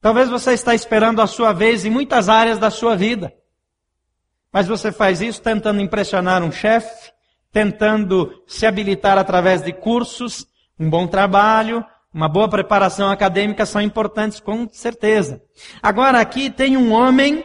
Talvez 0.00 0.28
você 0.28 0.52
está 0.52 0.74
esperando 0.74 1.22
a 1.22 1.26
sua 1.26 1.52
vez 1.52 1.84
em 1.84 1.90
muitas 1.90 2.28
áreas 2.28 2.58
da 2.58 2.70
sua 2.70 2.96
vida. 2.96 3.32
Mas 4.52 4.66
você 4.66 4.92
faz 4.92 5.20
isso 5.22 5.40
tentando 5.40 5.80
impressionar 5.80 6.42
um 6.42 6.52
chefe, 6.52 7.12
tentando 7.52 8.42
se 8.46 8.66
habilitar 8.66 9.16
através 9.16 9.62
de 9.62 9.72
cursos, 9.72 10.46
um 10.78 10.90
bom 10.90 11.06
trabalho, 11.06 11.84
uma 12.12 12.28
boa 12.28 12.48
preparação 12.48 13.08
acadêmica 13.08 13.64
são 13.64 13.80
importantes 13.80 14.38
com 14.38 14.68
certeza. 14.68 15.42
Agora 15.82 16.20
aqui 16.20 16.50
tem 16.50 16.76
um 16.76 16.92
homem 16.92 17.44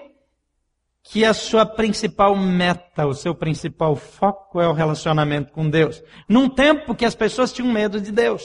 que 1.03 1.24
a 1.24 1.33
sua 1.33 1.65
principal 1.65 2.36
meta, 2.36 3.07
o 3.07 3.13
seu 3.13 3.33
principal 3.33 3.95
foco 3.95 4.59
é 4.59 4.67
o 4.67 4.74
relacionamento 4.74 5.53
com 5.53 5.69
Deus. 5.69 6.03
Num 6.27 6.50
tempo 6.50 6.93
que 6.93 7.05
as 7.05 7.15
pessoas 7.15 7.53
tinham 7.53 7.71
medo 7.71 8.01
de 8.01 8.12
Deus. 8.12 8.43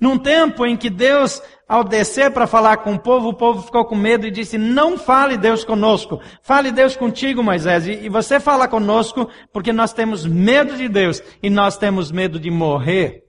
Num 0.00 0.18
tempo 0.18 0.66
em 0.66 0.76
que 0.76 0.90
Deus, 0.90 1.40
ao 1.68 1.84
descer 1.84 2.32
para 2.32 2.48
falar 2.48 2.78
com 2.78 2.94
o 2.94 2.98
povo, 2.98 3.28
o 3.28 3.34
povo 3.34 3.62
ficou 3.62 3.84
com 3.84 3.94
medo 3.94 4.26
e 4.26 4.32
disse: 4.32 4.58
Não 4.58 4.98
fale 4.98 5.36
Deus 5.36 5.64
conosco, 5.64 6.20
fale 6.42 6.72
Deus 6.72 6.96
contigo, 6.96 7.40
Moisés. 7.40 7.86
E 7.86 8.08
você 8.08 8.40
fala 8.40 8.66
conosco 8.66 9.28
porque 9.52 9.72
nós 9.72 9.92
temos 9.92 10.26
medo 10.26 10.76
de 10.76 10.88
Deus 10.88 11.22
e 11.40 11.48
nós 11.48 11.78
temos 11.78 12.10
medo 12.10 12.40
de 12.40 12.50
morrer. 12.50 13.22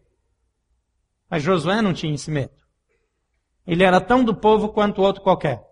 Mas 1.34 1.42
Josué 1.42 1.82
não 1.82 1.96
tinha 1.96 2.14
esse 2.14 2.30
medo. 2.30 2.54
Ele 3.66 3.84
era 3.84 4.00
tão 4.00 4.24
do 4.24 4.36
povo 4.36 4.70
quanto 4.70 5.02
outro 5.02 5.24
qualquer. 5.24 5.64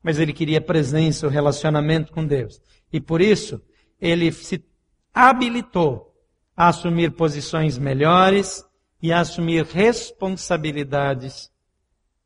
Mas 0.00 0.20
ele 0.20 0.32
queria 0.32 0.60
presença, 0.60 1.26
o 1.26 1.28
relacionamento 1.28 2.12
com 2.12 2.24
Deus. 2.24 2.62
E 2.92 3.00
por 3.00 3.20
isso, 3.20 3.60
ele 4.00 4.30
se 4.30 4.64
habilitou 5.12 6.14
a 6.56 6.68
assumir 6.68 7.16
posições 7.16 7.76
melhores, 7.78 8.64
e 9.02 9.12
assumir 9.12 9.64
responsabilidades 9.64 11.50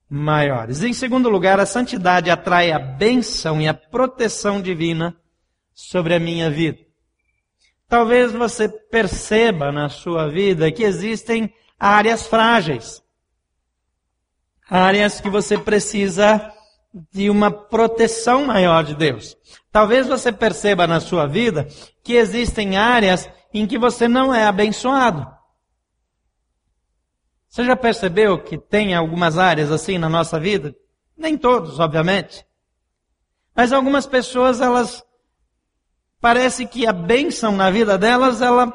maiores. 0.06 0.83
Em 0.83 0.92
segundo 0.92 1.30
lugar, 1.30 1.59
a 1.59 1.64
santidade 1.64 2.28
atrai 2.28 2.73
a 2.73 2.78
bênção 2.78 3.59
e 3.59 3.66
a 3.66 3.73
proteção 3.73 4.61
divina 4.61 5.16
sobre 5.73 6.12
a 6.14 6.21
minha 6.21 6.50
vida. 6.50 6.80
Talvez 7.88 8.33
você 8.33 8.68
perceba 8.68 9.73
na 9.73 9.88
sua 9.88 10.28
vida 10.28 10.71
que 10.71 10.83
existem 10.83 11.50
áreas 11.78 12.26
frágeis, 12.26 13.02
áreas 14.68 15.21
que 15.21 15.28
você 15.28 15.59
precisa 15.59 16.52
de 17.12 17.28
uma 17.28 17.50
proteção 17.50 18.47
maior 18.47 18.83
de 18.83 18.95
Deus. 18.95 19.37
Talvez 19.71 20.06
você 20.06 20.33
perceba 20.33 20.87
na 20.87 21.00
sua 21.00 21.26
vida 21.26 21.68
que 22.02 22.14
existem 22.14 22.76
áreas 22.76 23.28
em 23.52 23.66
que 23.66 23.78
você 23.78 24.09
não 24.09 24.35
é 24.35 24.47
abençoado. 24.47 25.26
Você 27.49 27.64
já 27.64 27.76
percebeu 27.76 28.42
que 28.42 28.59
tem 28.59 28.95
algumas 28.95 29.38
áreas 29.38 29.71
assim 29.71 29.99
na 29.99 30.09
nossa 30.09 30.38
vida? 30.38 30.75
Nem 31.16 31.37
todos, 31.38 31.78
obviamente. 31.80 32.47
Mas 33.54 33.73
algumas 33.73 34.06
pessoas, 34.06 34.61
elas 34.61 35.02
parece 36.21 36.66
que 36.66 36.87
a 36.87 36.92
bênção 36.92 37.52
na 37.52 37.71
vida 37.71 37.97
delas, 37.97 38.42
ela 38.42 38.71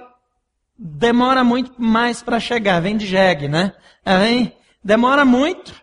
demora 0.84 1.44
muito 1.44 1.80
mais 1.80 2.24
para 2.24 2.40
chegar. 2.40 2.82
Vem 2.82 2.98
de 2.98 3.06
jegue, 3.06 3.48
né? 3.48 3.74
Ela 4.04 4.22
vem, 4.22 4.58
demora 4.84 5.24
muito. 5.24 5.80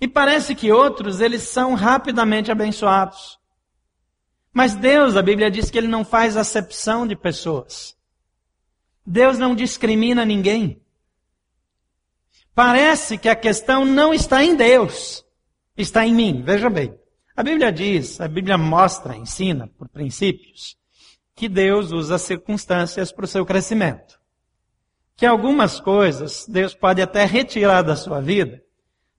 E 0.00 0.08
parece 0.08 0.56
que 0.56 0.72
outros, 0.72 1.20
eles 1.20 1.42
são 1.42 1.74
rapidamente 1.74 2.50
abençoados. 2.50 3.38
Mas 4.52 4.74
Deus, 4.74 5.16
a 5.16 5.22
Bíblia 5.22 5.50
diz 5.50 5.70
que 5.70 5.78
Ele 5.78 5.86
não 5.86 6.04
faz 6.04 6.36
acepção 6.36 7.06
de 7.06 7.14
pessoas. 7.14 7.96
Deus 9.06 9.38
não 9.38 9.54
discrimina 9.54 10.24
ninguém. 10.24 10.82
Parece 12.54 13.16
que 13.16 13.28
a 13.28 13.36
questão 13.36 13.84
não 13.84 14.12
está 14.12 14.44
em 14.44 14.56
Deus, 14.56 15.24
está 15.76 16.04
em 16.04 16.12
mim. 16.12 16.42
Veja 16.42 16.68
bem. 16.68 16.98
A 17.36 17.42
Bíblia 17.42 17.72
diz, 17.72 18.20
a 18.20 18.28
Bíblia 18.28 18.58
mostra, 18.58 19.16
ensina, 19.16 19.68
por 19.78 19.88
princípios, 19.88 20.76
que 21.42 21.48
Deus 21.48 21.90
usa 21.90 22.18
circunstâncias 22.18 23.10
para 23.10 23.24
o 23.24 23.26
seu 23.26 23.44
crescimento. 23.44 24.16
Que 25.16 25.26
algumas 25.26 25.80
coisas 25.80 26.46
Deus 26.48 26.72
pode 26.72 27.02
até 27.02 27.24
retirar 27.24 27.82
da 27.82 27.96
sua 27.96 28.20
vida, 28.20 28.62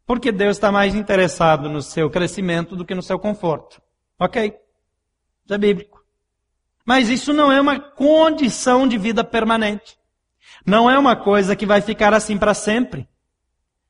porque 0.06 0.32
Deus 0.32 0.56
está 0.56 0.72
mais 0.72 0.96
interessado 0.96 1.68
no 1.68 1.82
seu 1.82 2.10
crescimento 2.10 2.78
do 2.78 2.86
que 2.86 2.96
no 2.96 3.02
seu 3.02 3.20
conforto. 3.20 3.82
Ok? 4.18 4.56
Isso 5.44 5.54
é 5.54 5.58
bíblico. 5.58 6.02
Mas 6.86 7.10
isso 7.10 7.34
não 7.34 7.52
é 7.52 7.60
uma 7.60 7.78
condição 7.78 8.88
de 8.88 8.98
vida 8.98 9.22
permanente. 9.22 9.98
Não 10.66 10.90
é 10.90 10.98
uma 10.98 11.18
coisa 11.18 11.58
que 11.58 11.66
vai 11.66 11.82
ficar 11.82 12.14
assim 12.14 12.38
para 12.38 12.54
sempre 12.54 13.06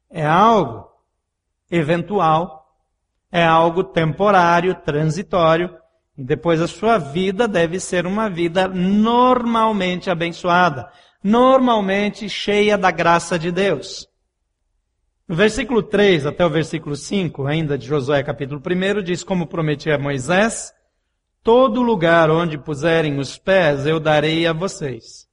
é 0.09 0.25
algo 0.25 0.89
eventual, 1.69 2.75
é 3.31 3.45
algo 3.45 3.83
temporário, 3.83 4.73
transitório, 4.73 5.82
e 6.17 6.23
depois 6.23 6.61
a 6.61 6.67
sua 6.67 6.97
vida 6.97 7.47
deve 7.47 7.79
ser 7.79 8.05
uma 8.05 8.29
vida 8.29 8.67
normalmente 8.67 10.09
abençoada, 10.09 10.91
normalmente 11.23 12.29
cheia 12.29 12.77
da 12.77 12.91
graça 12.91 13.37
de 13.39 13.51
Deus. 13.51 14.07
No 15.27 15.35
versículo 15.35 15.81
3 15.81 16.25
até 16.25 16.45
o 16.45 16.49
versículo 16.49 16.95
5, 16.95 17.47
ainda 17.47 17.77
de 17.77 17.87
Josué 17.87 18.21
capítulo 18.21 18.61
1, 18.61 19.01
diz 19.01 19.23
como 19.23 19.47
prometi 19.47 19.89
a 19.89 19.97
Moisés, 19.97 20.73
todo 21.41 21.81
lugar 21.81 22.29
onde 22.29 22.57
puserem 22.57 23.17
os 23.17 23.37
pés 23.37 23.85
eu 23.85 23.99
darei 23.99 24.45
a 24.45 24.53
vocês. 24.53 25.27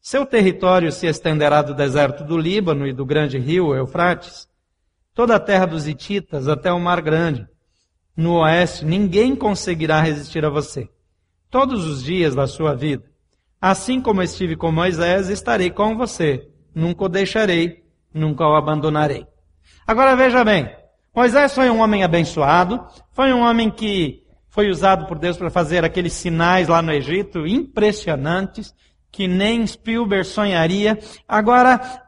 Seu 0.00 0.26
território 0.26 0.90
se 0.90 1.06
estenderá 1.06 1.62
do 1.62 1.74
deserto 1.74 2.24
do 2.24 2.36
Líbano 2.36 2.86
e 2.86 2.92
do 2.92 3.04
grande 3.06 3.38
rio 3.38 3.74
Eufrates, 3.74 4.48
toda 5.14 5.36
a 5.36 5.40
terra 5.40 5.66
dos 5.66 5.86
Hititas 5.86 6.48
até 6.48 6.72
o 6.72 6.80
Mar 6.80 7.00
Grande. 7.00 7.46
No 8.20 8.40
oeste, 8.40 8.84
ninguém 8.84 9.34
conseguirá 9.34 10.02
resistir 10.02 10.44
a 10.44 10.50
você. 10.50 10.90
Todos 11.48 11.86
os 11.86 12.04
dias 12.04 12.34
da 12.34 12.46
sua 12.46 12.74
vida. 12.74 13.02
Assim 13.58 13.98
como 13.98 14.20
estive 14.20 14.56
com 14.56 14.70
Moisés, 14.70 15.30
estarei 15.30 15.70
com 15.70 15.96
você. 15.96 16.46
Nunca 16.74 17.04
o 17.04 17.08
deixarei, 17.08 17.82
nunca 18.12 18.46
o 18.46 18.54
abandonarei. 18.54 19.26
Agora 19.86 20.14
veja 20.14 20.44
bem, 20.44 20.70
Moisés 21.16 21.54
foi 21.54 21.70
um 21.70 21.80
homem 21.80 22.04
abençoado, 22.04 22.86
foi 23.10 23.32
um 23.32 23.40
homem 23.40 23.70
que 23.70 24.22
foi 24.50 24.68
usado 24.68 25.06
por 25.06 25.18
Deus 25.18 25.38
para 25.38 25.48
fazer 25.48 25.82
aqueles 25.82 26.12
sinais 26.12 26.68
lá 26.68 26.82
no 26.82 26.92
Egito 26.92 27.46
impressionantes 27.46 28.74
que 29.10 29.26
nem 29.26 29.66
Spielberg 29.66 30.26
sonharia. 30.26 30.98
Agora, 31.26 32.02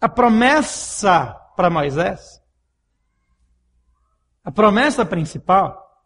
a 0.00 0.08
promessa 0.08 1.36
para 1.54 1.68
Moisés, 1.68 2.40
a 4.46 4.52
promessa 4.52 5.04
principal, 5.04 6.04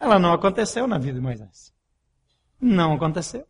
ela 0.00 0.18
não 0.18 0.32
aconteceu 0.32 0.86
na 0.86 0.96
vida 0.96 1.18
de 1.18 1.20
Moisés. 1.20 1.74
Não 2.58 2.94
aconteceu. 2.94 3.46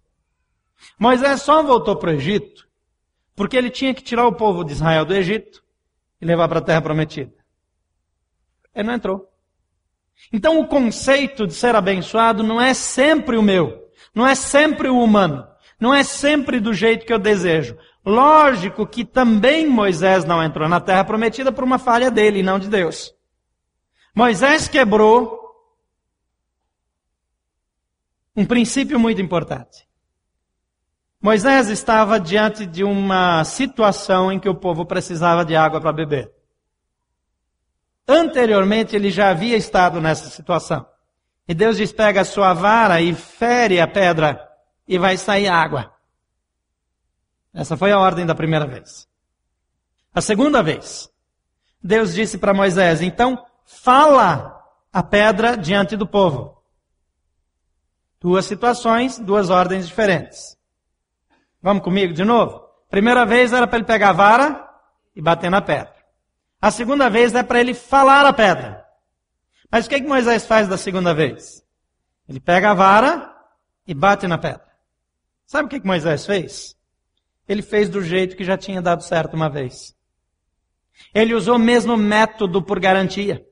Moisés 0.99 1.43
só 1.43 1.63
voltou 1.63 1.95
para 1.95 2.11
o 2.11 2.15
Egito 2.15 2.69
porque 3.37 3.57
ele 3.57 3.71
tinha 3.71 3.95
que 3.95 4.03
tirar 4.03 4.27
o 4.27 4.35
povo 4.35 4.65
de 4.65 4.73
Israel 4.73 5.05
do 5.05 5.15
Egito 5.15 5.63
e 6.21 6.27
levar 6.27 6.49
para 6.49 6.59
a 6.59 6.63
terra 6.63 6.83
prometida. 6.83 7.33
Ele 8.75 8.89
não 8.89 8.95
entrou. 8.95 9.33
Então 10.33 10.59
o 10.59 10.67
conceito 10.67 11.47
de 11.47 11.55
ser 11.55 11.77
abençoado 11.77 12.43
não 12.43 12.61
é 12.61 12.75
sempre 12.75 13.37
o 13.37 13.43
meu. 13.43 13.89
Não 14.13 14.27
é 14.27 14.35
sempre 14.35 14.89
o 14.89 14.99
humano. 14.99 15.47
Não 15.79 15.95
é 15.95 16.03
sempre 16.03 16.59
do 16.59 16.75
jeito 16.75 17.07
que 17.07 17.13
eu 17.13 17.19
desejo. 17.19 17.79
Lógico 18.05 18.89
que 18.89 19.05
também 19.05 19.69
Moisés 19.69 20.25
não 20.25 20.43
entrou 20.43 20.69
na 20.69 20.81
terra 20.81 21.05
prometida 21.05 21.53
por 21.53 21.63
uma 21.63 21.79
falha 21.79 22.11
dele 22.11 22.41
e 22.41 22.43
não 22.43 22.59
de 22.59 22.69
Deus. 22.69 23.15
Moisés 24.15 24.69
quebrou 24.69 25.41
um 28.37 28.45
princípio 28.45 28.99
muito 28.99 29.21
importante. 29.21 29.89
Moisés 31.21 31.69
estava 31.69 32.19
diante 32.19 32.67
de 32.67 32.83
uma 32.83 33.45
situação 33.45 34.33
em 34.33 34.41
que 34.41 34.49
o 34.49 34.55
povo 34.55 34.85
precisava 34.85 35.45
de 35.45 35.55
água 35.55 35.81
para 35.81 35.93
beber. 35.93 36.33
Anteriormente 38.07 38.97
ele 38.97 39.11
já 39.11 39.31
havia 39.31 39.57
estado 39.57 40.01
nessa 40.01 40.29
situação. 40.29 40.85
E 41.47 41.55
Deus 41.55 41.77
diz: 41.77 41.93
pega 41.93 42.23
a 42.23 42.25
sua 42.25 42.53
vara 42.53 43.01
e 43.01 43.15
fere 43.15 43.81
a 43.81 43.87
pedra 43.87 44.47
e 44.87 44.99
vai 44.99 45.17
sair 45.17 45.49
água. 45.49 45.95
Essa 47.55 47.77
foi 47.77 47.93
a 47.93 47.99
ordem 47.99 48.27
da 48.27 48.35
primeira 48.35 48.67
vez. 48.67 49.09
A 50.13 50.21
segunda 50.21 50.63
vez, 50.63 51.09
Deus 51.83 52.13
disse 52.13 52.37
para 52.37 52.53
Moisés: 52.53 53.01
então 53.01 53.43
fala 53.81 54.61
a 54.93 55.03
pedra 55.03 55.57
diante 55.57 55.97
do 55.97 56.07
povo. 56.07 56.63
Duas 58.21 58.45
situações, 58.45 59.19
duas 59.19 59.51
ordens 59.51 59.89
diferentes. 59.89 60.57
Vamos 61.61 61.83
comigo 61.83 62.13
de 62.13 62.25
novo? 62.25 62.61
Primeira 62.91 63.25
vez 63.25 63.53
era 63.53 63.67
para 63.67 63.79
ele 63.79 63.87
pegar 63.87 64.11
a 64.11 64.13
vara 64.13 64.69
e 65.17 65.23
bater 65.23 65.51
na 65.51 65.63
pedra. 65.63 65.95
A 66.61 66.71
segunda 66.71 67.09
vez 67.09 67.35
é 67.35 67.43
para 67.43 67.61
ele 67.61 67.75
falar 67.75 68.27
a 68.27 68.33
pedra. 68.33 68.85
Mas 69.71 69.87
o 69.87 69.89
que, 69.89 70.01
que 70.01 70.07
Moisés 70.07 70.47
faz 70.47 70.69
da 70.69 70.77
segunda 70.77 71.15
vez? 71.15 71.65
Ele 72.29 72.39
pega 72.39 72.71
a 72.71 72.75
vara 72.75 73.35
e 73.87 73.95
bate 73.95 74.29
na 74.29 74.39
pedra. 74.39 74.71
Sabe 75.47 75.67
o 75.67 75.69
que, 75.69 75.81
que 75.81 75.87
Moisés 75.87 76.25
fez? 76.25 76.77
Ele 77.49 77.63
fez 77.63 77.89
do 77.89 78.03
jeito 78.03 78.37
que 78.37 78.45
já 78.45 78.57
tinha 78.57 78.81
dado 78.81 79.03
certo 79.03 79.35
uma 79.35 79.49
vez. 79.49 79.97
Ele 81.13 81.35
usou 81.35 81.57
o 81.57 81.59
mesmo 81.59 81.97
método 81.97 82.63
por 82.63 82.79
garantia. 82.79 83.45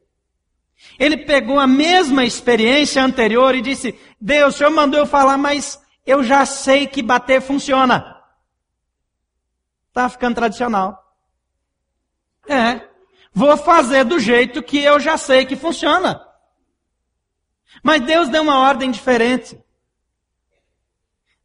Ele 0.99 1.17
pegou 1.17 1.59
a 1.59 1.67
mesma 1.67 2.25
experiência 2.25 3.03
anterior 3.03 3.55
e 3.55 3.63
disse: 3.63 3.99
Deus, 4.21 4.55
o 4.55 4.59
Senhor 4.59 4.71
mandou 4.71 5.01
eu 5.01 5.07
falar, 5.07 5.39
mas 5.39 5.81
eu 6.07 6.23
já 6.23 6.45
sei 6.45 6.87
que 6.87 7.03
bater 7.03 7.41
funciona. 7.41 8.21
Está 9.89 10.09
ficando 10.09 10.37
tradicional. 10.37 10.99
É. 12.49 12.89
Vou 13.33 13.57
fazer 13.57 14.05
do 14.05 14.19
jeito 14.19 14.63
que 14.63 14.79
eu 14.79 14.99
já 14.99 15.17
sei 15.17 15.47
que 15.47 15.57
funciona. 15.57 16.21
Mas 17.83 18.01
Deus 18.03 18.29
deu 18.29 18.43
uma 18.43 18.59
ordem 18.59 18.91
diferente. 18.91 19.59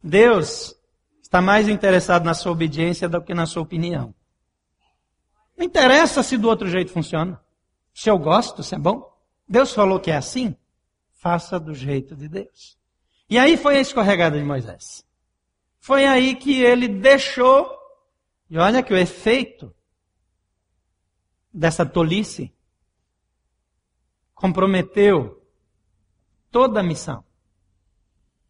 Deus 0.02 0.74
está 1.22 1.40
mais 1.40 1.68
interessado 1.68 2.24
na 2.24 2.34
sua 2.34 2.52
obediência 2.52 3.08
do 3.08 3.22
que 3.22 3.34
na 3.34 3.46
sua 3.46 3.62
opinião. 3.62 4.14
Não 5.56 5.64
interessa 5.64 6.22
se 6.22 6.36
do 6.36 6.48
outro 6.48 6.68
jeito 6.68 6.92
funciona. 6.92 7.40
Se 7.94 8.10
eu 8.10 8.18
gosto, 8.18 8.62
se 8.62 8.74
é 8.74 8.78
bom. 8.78 9.15
Deus 9.48 9.72
falou 9.72 10.00
que 10.00 10.10
é 10.10 10.16
assim, 10.16 10.56
faça 11.12 11.58
do 11.58 11.74
jeito 11.74 12.16
de 12.16 12.28
Deus. 12.28 12.76
E 13.28 13.38
aí 13.38 13.56
foi 13.56 13.76
a 13.76 13.80
escorregada 13.80 14.38
de 14.38 14.44
Moisés. 14.44 15.04
Foi 15.78 16.04
aí 16.04 16.34
que 16.34 16.62
ele 16.62 16.88
deixou, 16.88 17.70
e 18.50 18.58
olha 18.58 18.82
que 18.82 18.92
o 18.92 18.96
efeito 18.96 19.74
dessa 21.52 21.86
tolice 21.86 22.52
comprometeu 24.34 25.42
toda 26.50 26.80
a 26.80 26.82
missão. 26.82 27.24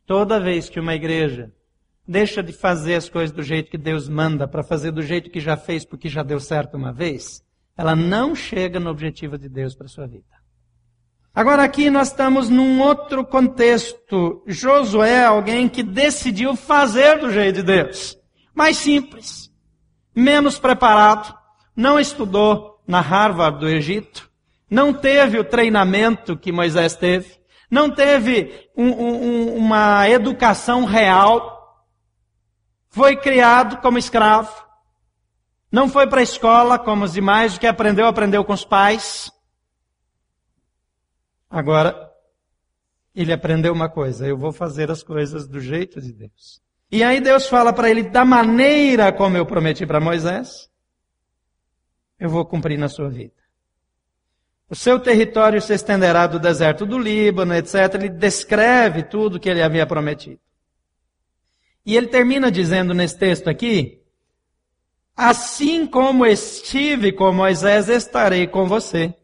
Toda 0.05 0.41
vez 0.41 0.69
que 0.69 0.81
uma 0.81 0.95
igreja 0.95 1.53
deixa 2.07 2.43
de 2.43 2.53
fazer 2.53 2.95
as 2.95 3.09
coisas 3.09 3.35
do 3.35 3.43
jeito 3.43 3.71
que 3.71 3.79
Deus 3.79 4.09
manda 4.09 4.47
para 4.47 4.63
fazer 4.63 4.93
do 4.93 5.03
jeito 5.03 5.31
que 5.31 5.41
já 5.41 5.57
fez 5.57 5.85
porque 5.85 6.09
já 6.09 6.23
deu 6.23 6.39
certo 6.39 6.77
uma 6.77 6.93
vez, 6.93 7.45
ela 7.77 7.97
não 7.97 8.35
chega 8.35 8.79
no 8.79 8.91
objetivo 8.91 9.37
de 9.37 9.49
Deus 9.49 9.75
para 9.75 9.89
sua 9.89 10.07
vida. 10.07 10.36
Agora 11.37 11.63
aqui 11.63 11.91
nós 11.91 12.09
estamos 12.09 12.49
num 12.49 12.81
outro 12.81 13.23
contexto. 13.23 14.43
Josué 14.47 15.17
é 15.17 15.25
alguém 15.27 15.69
que 15.69 15.83
decidiu 15.83 16.57
fazer 16.57 17.19
do 17.19 17.31
jeito 17.31 17.57
de 17.57 17.63
Deus. 17.63 18.17
Mais 18.55 18.79
simples, 18.79 19.51
menos 20.15 20.59
preparado, 20.59 21.37
não 21.77 22.01
estudou 22.01 22.83
na 22.89 23.03
Harvard 23.03 23.61
do 23.61 23.69
Egito, 23.69 24.31
não 24.71 24.95
teve 24.95 25.39
o 25.39 25.45
treinamento 25.45 26.39
que 26.39 26.51
Moisés 26.51 26.97
teve, 26.97 27.39
não 27.71 27.91
teve 27.91 28.71
um, 28.75 28.89
um, 28.89 29.57
uma 29.57 30.09
educação 30.09 30.87
real 30.87 31.55
foi 32.89 33.15
criado 33.15 33.77
como 33.83 33.99
escravo. 33.99 34.51
Não 35.71 35.87
foi 35.87 36.07
para 36.07 36.21
a 36.21 36.23
escola 36.23 36.79
como 36.79 37.05
os 37.05 37.13
demais, 37.13 37.55
o 37.55 37.61
que 37.61 37.67
aprendeu, 37.67 38.07
aprendeu 38.07 38.43
com 38.43 38.55
os 38.55 38.65
pais. 38.65 39.31
Agora, 41.51 42.13
ele 43.15 43.33
aprendeu 43.33 43.73
uma 43.73 43.89
coisa: 43.89 44.27
eu 44.27 44.37
vou 44.37 44.53
fazer 44.53 44.91
as 44.91 45.03
coisas 45.03 45.47
do 45.47 45.61
jeito 45.61 46.01
de 46.01 46.13
Deus. 46.13 46.61
E 46.91 47.03
aí 47.03 47.21
Deus 47.21 47.49
fala 47.49 47.73
para 47.73 47.91
ele, 47.91 48.05
da 48.05 48.25
maneira 48.25 49.13
como 49.13 49.37
eu 49.37 49.45
prometi 49.45 49.85
para 49.85 50.01
Moisés, 50.01 50.71
eu 52.19 52.29
vou 52.29 52.45
cumprir 52.45 52.79
na 52.79 52.89
sua 52.89 53.09
vida. 53.09 53.35
O 54.69 54.75
seu 54.75 54.99
território 54.99 55.61
se 55.61 55.73
estenderá 55.73 56.27
do 56.27 56.39
deserto 56.39 56.85
do 56.85 56.99
Líbano, 56.99 57.55
etc. 57.55 57.95
Ele 57.95 58.09
descreve 58.09 59.05
tudo 59.05 59.39
que 59.39 59.49
ele 59.49 59.63
havia 59.63 59.87
prometido. 59.87 60.41
E 61.85 61.97
ele 61.97 62.09
termina 62.09 62.51
dizendo 62.51 62.93
nesse 62.93 63.17
texto 63.17 63.49
aqui: 63.49 64.03
Assim 65.17 65.87
como 65.87 66.27
estive 66.27 67.13
com 67.13 67.33
Moisés, 67.33 67.89
estarei 67.89 68.47
com 68.47 68.67
você. 68.67 69.15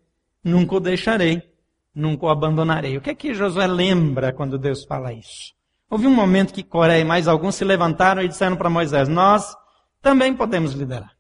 Nunca 0.45 0.77
o 0.77 0.81
deixarei, 0.81 1.52
nunca 1.95 2.27
o 2.27 2.29
abandonarei. 2.29 2.97
O 2.97 3.01
que 3.01 3.11
é 3.11 3.15
que 3.15 3.35
Josué 3.35 3.67
lembra 3.67 4.33
quando 4.33 4.59
Deus 4.59 4.85
fala 4.85 5.13
isso? 5.13 5.55
Houve 5.91 6.07
um 6.07 6.15
momento 6.15 6.55
que 6.55 6.63
Coré 6.63 7.01
e 7.01 7.05
mais 7.05 7.29
alguns 7.29 7.55
se 7.55 7.65
levantaram 7.65 8.23
e 8.23 8.29
disseram 8.29 8.57
para 8.57 8.71
Moisés: 8.71 9.09
Nós 9.09 9.55
também 10.01 10.35
podemos 10.35 10.73
liderar. 10.73 11.13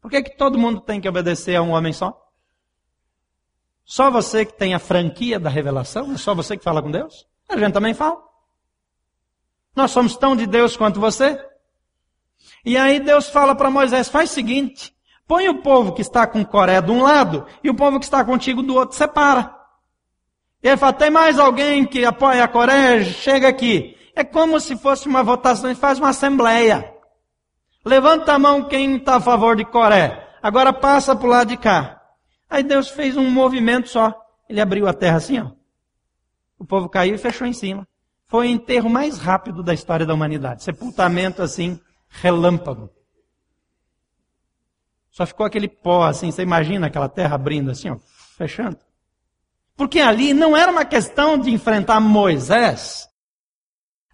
Por 0.00 0.10
que, 0.10 0.22
que 0.22 0.36
todo 0.36 0.58
mundo 0.58 0.80
tem 0.80 1.00
que 1.00 1.08
obedecer 1.08 1.56
a 1.56 1.62
um 1.62 1.70
homem 1.70 1.92
só? 1.92 2.20
Só 3.84 4.10
você 4.10 4.44
que 4.44 4.52
tem 4.52 4.74
a 4.74 4.78
franquia 4.78 5.38
da 5.38 5.48
revelação? 5.48 6.12
É 6.12 6.16
só 6.16 6.34
você 6.34 6.56
que 6.56 6.64
fala 6.64 6.82
com 6.82 6.90
Deus? 6.90 7.26
A 7.48 7.56
gente 7.56 7.72
também 7.72 7.94
fala. 7.94 8.20
Nós 9.74 9.90
somos 9.90 10.16
tão 10.16 10.34
de 10.34 10.46
Deus 10.46 10.76
quanto 10.76 10.98
você. 10.98 11.40
E 12.64 12.76
aí 12.76 12.98
Deus 12.98 13.28
fala 13.28 13.54
para 13.54 13.70
Moisés, 13.70 14.08
faz 14.08 14.30
o 14.30 14.34
seguinte, 14.34 14.92
põe 15.26 15.48
o 15.48 15.62
povo 15.62 15.92
que 15.92 16.02
está 16.02 16.26
com 16.26 16.44
Coré 16.44 16.80
de 16.80 16.90
um 16.90 17.02
lado 17.02 17.46
e 17.62 17.70
o 17.70 17.74
povo 17.74 17.98
que 17.98 18.04
está 18.04 18.24
contigo 18.24 18.62
do 18.62 18.74
outro, 18.74 18.96
separa. 18.96 19.55
E 20.62 20.68
ele 20.68 20.76
fala, 20.76 20.92
tem 20.92 21.10
mais 21.10 21.38
alguém 21.38 21.84
que 21.84 22.04
apoia 22.04 22.44
a 22.44 22.48
Coré? 22.48 23.04
Chega 23.04 23.48
aqui. 23.48 23.96
É 24.14 24.24
como 24.24 24.58
se 24.58 24.76
fosse 24.76 25.06
uma 25.06 25.22
votação, 25.22 25.70
ele 25.70 25.78
faz 25.78 25.98
uma 25.98 26.08
assembleia. 26.08 26.92
Levanta 27.84 28.32
a 28.32 28.38
mão 28.38 28.66
quem 28.66 28.96
está 28.96 29.16
a 29.16 29.20
favor 29.20 29.56
de 29.56 29.64
Coré. 29.64 30.26
Agora 30.42 30.72
passa 30.72 31.14
para 31.14 31.26
o 31.26 31.30
lado 31.30 31.48
de 31.48 31.56
cá. 31.56 32.00
Aí 32.48 32.62
Deus 32.62 32.88
fez 32.88 33.16
um 33.16 33.30
movimento 33.30 33.88
só. 33.88 34.14
Ele 34.48 34.60
abriu 34.60 34.88
a 34.88 34.94
terra 34.94 35.16
assim, 35.16 35.38
ó. 35.38 35.50
O 36.58 36.64
povo 36.64 36.88
caiu 36.88 37.14
e 37.14 37.18
fechou 37.18 37.46
em 37.46 37.52
cima. 37.52 37.86
Foi 38.26 38.46
o 38.46 38.50
enterro 38.50 38.88
mais 38.88 39.18
rápido 39.18 39.62
da 39.62 39.74
história 39.74 40.06
da 40.06 40.14
humanidade. 40.14 40.64
Sepultamento 40.64 41.42
assim, 41.42 41.78
relâmpago. 42.08 42.90
Só 45.10 45.24
ficou 45.24 45.46
aquele 45.46 45.68
pó 45.68 46.04
assim, 46.04 46.30
você 46.30 46.42
imagina 46.42 46.88
aquela 46.88 47.08
terra 47.08 47.36
abrindo 47.36 47.70
assim, 47.70 47.90
ó, 47.90 47.96
fechando. 48.36 48.78
Porque 49.76 50.00
ali 50.00 50.32
não 50.32 50.56
era 50.56 50.72
uma 50.72 50.84
questão 50.84 51.36
de 51.38 51.50
enfrentar 51.50 52.00
Moisés. 52.00 53.06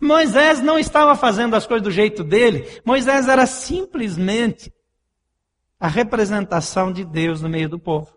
Moisés 0.00 0.60
não 0.60 0.78
estava 0.78 1.14
fazendo 1.14 1.54
as 1.54 1.66
coisas 1.66 1.84
do 1.84 1.90
jeito 1.90 2.24
dele. 2.24 2.80
Moisés 2.84 3.28
era 3.28 3.46
simplesmente 3.46 4.72
a 5.78 5.86
representação 5.86 6.92
de 6.92 7.04
Deus 7.04 7.40
no 7.40 7.48
meio 7.48 7.68
do 7.68 7.78
povo. 7.78 8.08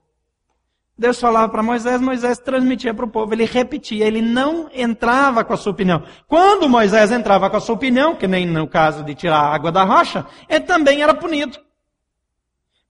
Deus 0.97 1.19
falava 1.19 1.51
para 1.51 1.61
Moisés, 1.61 1.99
Moisés 1.99 2.39
transmitia 2.39 2.93
para 2.93 3.03
o 3.03 3.09
povo, 3.09 3.33
ele 3.33 3.43
repetia, 3.43 4.05
ele 4.05 4.21
não 4.21 4.69
entrava 4.73 5.43
com 5.43 5.51
a 5.51 5.57
sua 5.57 5.73
opinião. 5.73 6.01
Quando 6.25 6.69
Moisés 6.69 7.11
entrava 7.11 7.49
com 7.49 7.57
a 7.57 7.59
sua 7.59 7.75
opinião, 7.75 8.15
que 8.15 8.27
nem 8.27 8.47
no 8.47 8.65
caso 8.65 9.03
de 9.03 9.13
tirar 9.13 9.39
a 9.39 9.53
água 9.53 9.73
da 9.73 9.83
rocha, 9.83 10.25
ele 10.47 10.61
também 10.61 11.01
era 11.01 11.13
punido. 11.13 11.59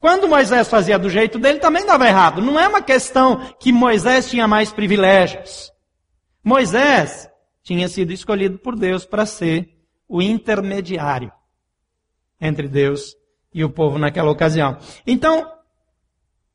Quando 0.05 0.27
Moisés 0.27 0.69
fazia 0.69 0.99
do 0.99 1.09
jeito 1.09 1.39
dele, 1.39 1.57
também 1.57 1.83
dava 1.83 2.07
errado. 2.07 2.39
Não 2.39 2.59
é 2.59 2.67
uma 2.67 2.79
questão 2.79 3.39
que 3.59 3.71
Moisés 3.71 4.29
tinha 4.29 4.47
mais 4.47 4.71
privilégios. 4.71 5.73
Moisés 6.43 7.27
tinha 7.63 7.87
sido 7.87 8.13
escolhido 8.13 8.59
por 8.59 8.75
Deus 8.75 9.03
para 9.03 9.25
ser 9.25 9.67
o 10.07 10.21
intermediário 10.21 11.31
entre 12.39 12.67
Deus 12.67 13.15
e 13.51 13.63
o 13.63 13.69
povo 13.71 13.97
naquela 13.97 14.29
ocasião. 14.29 14.77
Então, 15.07 15.51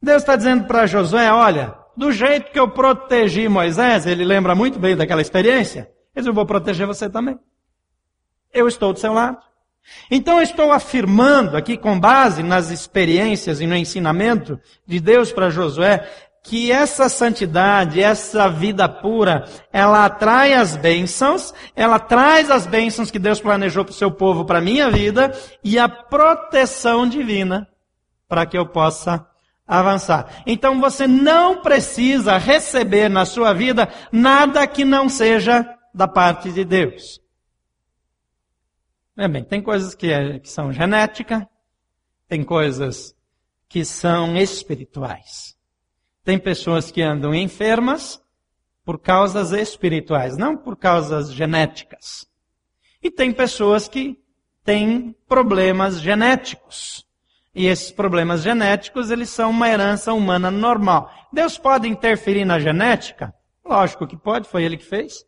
Deus 0.00 0.22
está 0.22 0.36
dizendo 0.36 0.68
para 0.68 0.86
Josué: 0.86 1.32
olha, 1.32 1.76
do 1.96 2.12
jeito 2.12 2.52
que 2.52 2.60
eu 2.60 2.70
protegi 2.70 3.48
Moisés, 3.48 4.06
ele 4.06 4.24
lembra 4.24 4.54
muito 4.54 4.78
bem 4.78 4.96
daquela 4.96 5.22
experiência, 5.22 5.90
eu 6.14 6.32
vou 6.32 6.46
proteger 6.46 6.86
você 6.86 7.10
também. 7.10 7.36
Eu 8.54 8.68
estou 8.68 8.92
do 8.92 9.00
seu 9.00 9.12
lado. 9.12 9.49
Então 10.10 10.38
eu 10.38 10.42
estou 10.42 10.72
afirmando 10.72 11.56
aqui, 11.56 11.76
com 11.76 11.98
base 11.98 12.42
nas 12.42 12.70
experiências 12.70 13.60
e 13.60 13.66
no 13.66 13.76
ensinamento 13.76 14.58
de 14.86 15.00
Deus 15.00 15.32
para 15.32 15.50
Josué, 15.50 16.08
que 16.42 16.72
essa 16.72 17.08
santidade, 17.08 18.02
essa 18.02 18.48
vida 18.48 18.88
pura, 18.88 19.44
ela 19.72 20.04
atrai 20.04 20.54
as 20.54 20.74
bênçãos, 20.74 21.52
ela 21.76 21.98
traz 21.98 22.50
as 22.50 22.66
bênçãos 22.66 23.10
que 23.10 23.18
Deus 23.18 23.40
planejou 23.40 23.84
para 23.84 23.92
o 23.92 23.94
seu 23.94 24.10
povo, 24.10 24.44
para 24.44 24.58
a 24.58 24.62
minha 24.62 24.90
vida, 24.90 25.32
e 25.62 25.78
a 25.78 25.88
proteção 25.88 27.06
divina, 27.06 27.68
para 28.28 28.46
que 28.46 28.56
eu 28.56 28.66
possa 28.66 29.26
avançar. 29.66 30.42
Então 30.46 30.80
você 30.80 31.06
não 31.06 31.62
precisa 31.62 32.38
receber 32.38 33.08
na 33.08 33.24
sua 33.24 33.52
vida 33.52 33.88
nada 34.10 34.66
que 34.66 34.84
não 34.84 35.08
seja 35.08 35.68
da 35.94 36.08
parte 36.08 36.50
de 36.50 36.64
Deus. 36.64 37.20
É 39.20 39.28
bem, 39.28 39.44
tem 39.44 39.60
coisas 39.60 39.94
que, 39.94 40.10
é, 40.10 40.38
que 40.38 40.48
são 40.48 40.72
genética, 40.72 41.46
tem 42.26 42.42
coisas 42.42 43.14
que 43.68 43.84
são 43.84 44.34
espirituais. 44.34 45.54
Tem 46.24 46.38
pessoas 46.38 46.90
que 46.90 47.02
andam 47.02 47.34
enfermas 47.34 48.18
por 48.82 48.98
causas 48.98 49.52
espirituais, 49.52 50.38
não 50.38 50.56
por 50.56 50.74
causas 50.74 51.34
genéticas. 51.34 52.26
E 53.02 53.10
tem 53.10 53.30
pessoas 53.30 53.86
que 53.86 54.18
têm 54.64 55.14
problemas 55.28 56.00
genéticos. 56.00 57.06
E 57.54 57.66
esses 57.66 57.90
problemas 57.90 58.42
genéticos, 58.42 59.10
eles 59.10 59.28
são 59.28 59.50
uma 59.50 59.68
herança 59.68 60.14
humana 60.14 60.50
normal. 60.50 61.12
Deus 61.30 61.58
pode 61.58 61.86
interferir 61.86 62.46
na 62.46 62.58
genética? 62.58 63.34
Lógico 63.62 64.06
que 64.06 64.16
pode, 64.16 64.48
foi 64.48 64.64
ele 64.64 64.78
que 64.78 64.86
fez. 64.86 65.26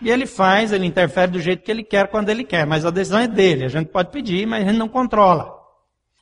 E 0.00 0.10
ele 0.10 0.26
faz, 0.26 0.72
ele 0.72 0.86
interfere 0.86 1.32
do 1.32 1.40
jeito 1.40 1.62
que 1.62 1.70
ele 1.70 1.82
quer, 1.82 2.08
quando 2.08 2.28
ele 2.28 2.44
quer. 2.44 2.66
Mas 2.66 2.84
a 2.84 2.90
decisão 2.90 3.20
é 3.20 3.28
dele. 3.28 3.64
A 3.64 3.68
gente 3.68 3.88
pode 3.88 4.10
pedir, 4.10 4.46
mas 4.46 4.62
a 4.62 4.70
gente 4.70 4.78
não 4.78 4.88
controla. 4.88 5.54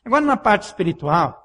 Agora, 0.04 0.24
na 0.24 0.36
parte 0.36 0.64
espiritual, 0.64 1.42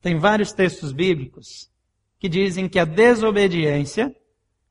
tem 0.00 0.18
vários 0.18 0.52
textos 0.52 0.92
bíblicos 0.92 1.70
que 2.18 2.28
dizem 2.28 2.68
que 2.68 2.78
a 2.78 2.84
desobediência, 2.84 4.14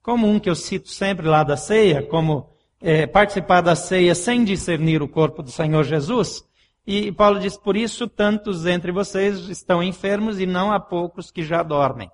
comum 0.02 0.39
que 0.39 0.50
eu 0.50 0.56
cito 0.56 0.89
sempre 0.89 1.28
lá 1.28 1.43
da 1.43 1.58
ceia, 1.58 2.02
como 2.02 2.50
é, 2.82 3.06
participar 3.06 3.62
da 3.62 3.76
ceia 3.76 4.15
sem 4.15 4.43
discernir 4.43 5.02
o 5.02 5.10
corpo 5.10 5.43
do 5.43 5.52
Senhor 5.52 5.84
Jesus, 5.84 6.43
e 6.88 7.12
Paulo 7.12 7.39
diz, 7.39 7.58
por 7.58 7.76
isso 7.76 8.08
tantos 8.08 8.65
entre 8.65 8.91
vocês 8.91 9.50
estão 9.50 9.82
enfermos 9.82 10.39
e 10.39 10.45
não 10.45 10.71
há 10.71 10.80
poucos 10.80 11.32
que 11.32 11.43
já 11.43 11.63
dormem, 11.63 12.12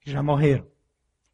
que 0.00 0.10
já 0.10 0.22
morreram. 0.22 0.66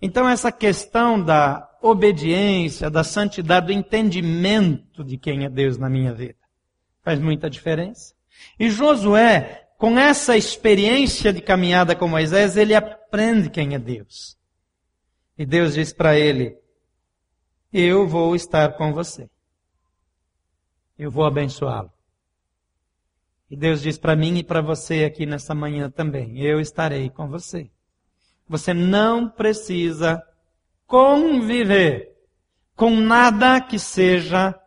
Então 0.01 0.29
essa 0.29 0.51
questão 0.51 1.23
da 1.23 1.69
obediência, 1.83 2.91
da 2.91 3.05
santidade, 3.05 3.67
do 3.67 3.73
entendimento 3.73 5.05
de 5.05 5.17
quem 5.17 5.45
é 5.45 5.49
Deus 5.49 5.79
na 5.79 5.89
minha 5.89 6.13
vida, 6.13 6.39
faz 7.03 7.19
muita 7.19 7.49
diferença. 7.51 8.15
E 8.59 8.71
Josué, 8.71 9.69
com 9.79 9.99
essa 9.99 10.37
experiência 10.37 11.33
de 11.33 11.41
caminhada 11.41 11.95
com 11.97 12.09
Moisés, 12.09 12.57
ele 12.57 12.75
aprende 12.75 13.51
quem 13.51 13.75
é 13.75 13.79
Deus. 13.79 14.39
E 15.37 15.47
Deus 15.47 15.75
diz 15.75 15.93
para 15.93 16.19
ele, 16.19 16.57
eu 17.73 18.07
vou 18.07 18.35
estar 18.35 18.77
com 18.77 18.93
você 18.93 19.29
eu 21.01 21.11
vou 21.11 21.25
abençoá-lo. 21.25 21.91
E 23.51 23.57
Deus 23.57 23.81
diz 23.81 23.97
para 23.97 24.15
mim 24.15 24.37
e 24.37 24.45
para 24.45 24.61
você 24.61 25.05
aqui 25.05 25.25
nessa 25.25 25.55
manhã 25.55 25.91
também: 25.91 26.39
eu 26.39 26.61
estarei 26.61 27.09
com 27.09 27.27
você. 27.27 27.71
Você 28.51 28.75
não 28.75 29.29
precisa 29.29 30.21
conviver 30.85 32.17
com 32.75 32.91
nada 32.97 33.61
que 33.61 33.79
seja 33.79 34.59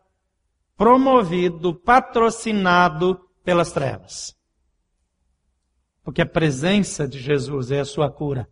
promovido, 0.74 1.74
patrocinado 1.74 3.20
pelas 3.44 3.72
trevas. 3.72 4.34
Porque 6.02 6.22
a 6.22 6.26
presença 6.26 7.06
de 7.06 7.18
Jesus 7.18 7.70
é 7.70 7.80
a 7.80 7.84
sua 7.84 8.10
cura. 8.10 8.48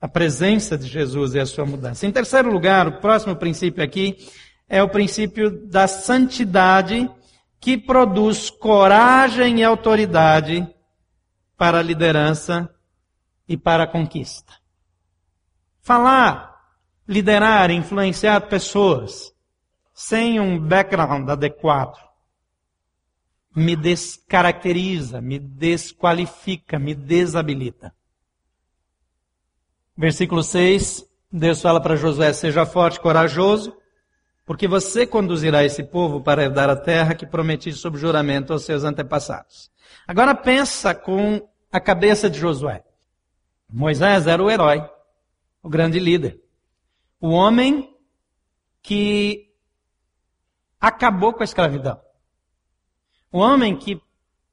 A 0.00 0.08
presença 0.08 0.76
de 0.76 0.88
Jesus 0.88 1.36
é 1.36 1.40
a 1.42 1.46
sua 1.46 1.64
mudança. 1.64 2.04
Em 2.04 2.10
terceiro 2.10 2.50
lugar, 2.50 2.88
o 2.88 3.00
próximo 3.00 3.36
princípio 3.36 3.84
aqui 3.84 4.16
é 4.68 4.82
o 4.82 4.88
princípio 4.88 5.68
da 5.68 5.86
santidade 5.86 7.08
que 7.60 7.78
produz 7.78 8.50
coragem 8.50 9.60
e 9.60 9.64
autoridade 9.64 10.66
para 11.56 11.78
a 11.78 11.82
liderança 11.82 12.68
e 13.48 13.56
para 13.56 13.84
a 13.84 13.86
conquista. 13.86 14.52
Falar, 15.80 16.54
liderar, 17.06 17.70
influenciar 17.70 18.42
pessoas 18.42 19.32
sem 19.94 20.38
um 20.38 20.58
background 20.58 21.28
adequado 21.28 22.08
me 23.58 23.74
descaracteriza, 23.74 25.20
me 25.20 25.38
desqualifica, 25.38 26.78
me 26.78 26.94
desabilita. 26.94 27.92
Versículo 29.96 30.42
6, 30.42 31.04
Deus 31.30 31.60
fala 31.60 31.80
para 31.80 31.96
Josué: 31.96 32.32
seja 32.32 32.64
forte, 32.64 33.00
corajoso, 33.00 33.76
porque 34.46 34.68
você 34.68 35.06
conduzirá 35.06 35.64
esse 35.64 35.82
povo 35.82 36.22
para 36.22 36.44
herdar 36.44 36.70
a 36.70 36.76
terra 36.76 37.14
que 37.14 37.26
prometi 37.26 37.72
sob 37.72 37.98
juramento 37.98 38.52
aos 38.52 38.62
seus 38.62 38.84
antepassados. 38.84 39.70
Agora 40.06 40.34
pensa 40.34 40.94
com 40.94 41.46
a 41.70 41.80
cabeça 41.80 42.30
de 42.30 42.38
Josué. 42.38 42.84
Moisés 43.70 44.26
era 44.26 44.42
o 44.42 44.50
herói, 44.50 44.88
o 45.62 45.68
grande 45.68 45.98
líder, 45.98 46.40
o 47.20 47.30
homem 47.30 47.94
que 48.82 49.52
acabou 50.80 51.32
com 51.32 51.42
a 51.42 51.44
escravidão. 51.44 52.00
O 53.30 53.38
homem 53.38 53.76
que, 53.76 54.00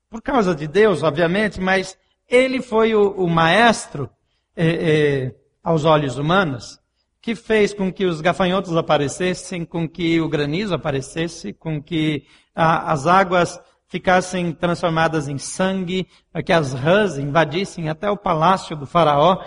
por 0.09 0.21
causa 0.21 0.53
de 0.53 0.67
Deus, 0.67 1.03
obviamente, 1.03 1.61
mas 1.61 1.97
ele 2.27 2.61
foi 2.61 2.93
o, 2.93 3.11
o 3.11 3.29
maestro 3.29 4.09
eh, 4.55 4.65
eh, 4.65 5.35
aos 5.63 5.85
olhos 5.85 6.17
humanos 6.17 6.79
que 7.25 7.33
fez 7.33 7.73
com 7.73 7.91
que 7.91 8.05
os 8.05 8.21
gafanhotos 8.21 8.77
aparecessem, 8.77 9.65
com 9.65 9.89
que 9.89 10.21
o 10.21 10.29
granizo 10.29 10.75
aparecesse, 10.75 11.53
com 11.53 11.81
que 11.81 12.23
ah, 12.53 12.91
as 12.91 13.07
águas 13.07 13.59
ficassem 13.87 14.51
transformadas 14.51 15.27
em 15.27 15.37
sangue, 15.37 16.07
que 16.45 16.51
as 16.51 16.73
rãs 16.73 17.17
invadissem 17.17 17.89
até 17.89 18.09
o 18.09 18.17
palácio 18.17 18.75
do 18.75 18.85
faraó. 18.85 19.43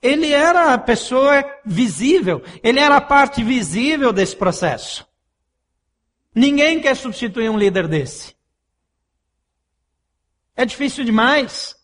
Ele 0.00 0.32
era 0.32 0.72
a 0.72 0.78
pessoa 0.78 1.44
visível, 1.64 2.42
ele 2.62 2.80
era 2.80 2.96
a 2.96 3.00
parte 3.00 3.42
visível 3.42 4.12
desse 4.12 4.36
processo. 4.36 5.06
Ninguém 6.34 6.80
quer 6.80 6.96
substituir 6.96 7.50
um 7.50 7.58
líder 7.58 7.86
desse. 7.86 8.34
É 10.56 10.64
difícil 10.64 11.04
demais. 11.04 11.76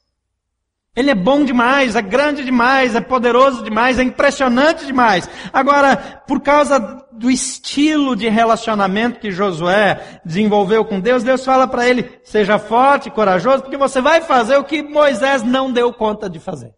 Ele 0.99 1.13
é 1.13 1.15
bom 1.15 1.45
demais, 1.45 1.95
é 1.95 2.03
grande 2.03 2.45
demais, 2.45 2.97
é 2.97 3.01
poderoso 3.01 3.63
demais, 3.63 4.01
é 4.01 4.03
impressionante 4.03 4.85
demais. 4.85 5.31
Agora, 5.53 5.97
por 6.27 6.41
causa 6.41 6.81
do 7.13 7.31
estilo 7.31 8.17
de 8.17 8.29
relacionamento 8.29 9.21
que 9.21 9.31
Josué 9.31 10.21
desenvolveu 10.25 10.85
com 10.85 10.99
Deus, 10.99 11.23
Deus 11.23 11.45
fala 11.45 11.69
para 11.69 11.89
ele: 11.89 12.19
seja 12.25 12.59
forte 12.59 13.13
corajoso, 13.13 13.63
porque 13.63 13.77
você 13.77 14.01
vai 14.01 14.23
fazer 14.23 14.57
o 14.57 14.65
que 14.65 14.83
Moisés 14.83 15.45
não 15.45 15.71
deu 15.71 15.93
conta 15.93 16.29
de 16.29 16.41
fazer. 16.41 16.75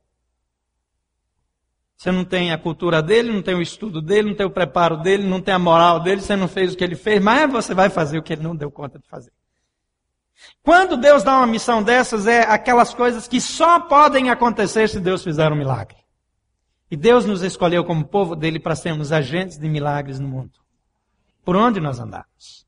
Você 1.97 2.13
não 2.13 2.23
tem 2.27 2.53
a 2.53 2.59
cultura 2.59 3.03
dele, 3.03 3.33
não 3.33 3.41
tem 3.41 3.55
o 3.55 3.63
estudo 3.63 4.03
dele, 4.03 4.29
não 4.29 4.37
tem 4.37 4.45
o 4.45 4.51
preparo 4.51 4.99
dele, 4.99 5.27
não 5.27 5.41
tem 5.41 5.55
a 5.55 5.59
moral 5.59 5.99
dele, 5.99 6.21
você 6.21 6.37
não 6.37 6.47
fez 6.47 6.75
o 6.75 6.77
que 6.77 6.85
ele 6.85 6.95
fez, 6.95 7.23
mas 7.23 7.51
você 7.51 7.73
vai 7.73 7.89
fazer 7.89 8.19
o 8.19 8.23
que 8.23 8.35
ele 8.35 8.43
não 8.43 8.55
deu 8.55 8.71
conta 8.71 8.99
de 8.99 9.09
fazer. 9.09 9.33
Quando 10.63 10.97
Deus 10.97 11.23
dá 11.23 11.37
uma 11.37 11.47
missão 11.47 11.83
dessas, 11.83 12.27
é 12.27 12.43
aquelas 12.43 12.93
coisas 12.93 13.27
que 13.27 13.41
só 13.41 13.81
podem 13.81 14.31
acontecer 14.31 14.89
se 14.89 15.01
Deus 15.01 15.23
fizer 15.23 15.51
um 15.51 15.57
milagre. 15.57 15.97
E 16.91 16.97
Deus 16.97 17.25
nos 17.25 17.43
escolheu 17.43 17.85
como 17.85 18.05
povo 18.05 18.35
dele 18.35 18.59
para 18.59 18.75
sermos 18.75 19.13
agentes 19.13 19.59
de 19.59 19.69
milagres 19.69 20.19
no 20.19 20.29
mundo. 20.29 20.53
Por 21.45 21.57
onde 21.57 21.81
nós 21.81 22.01
andamos? 22.01 22.67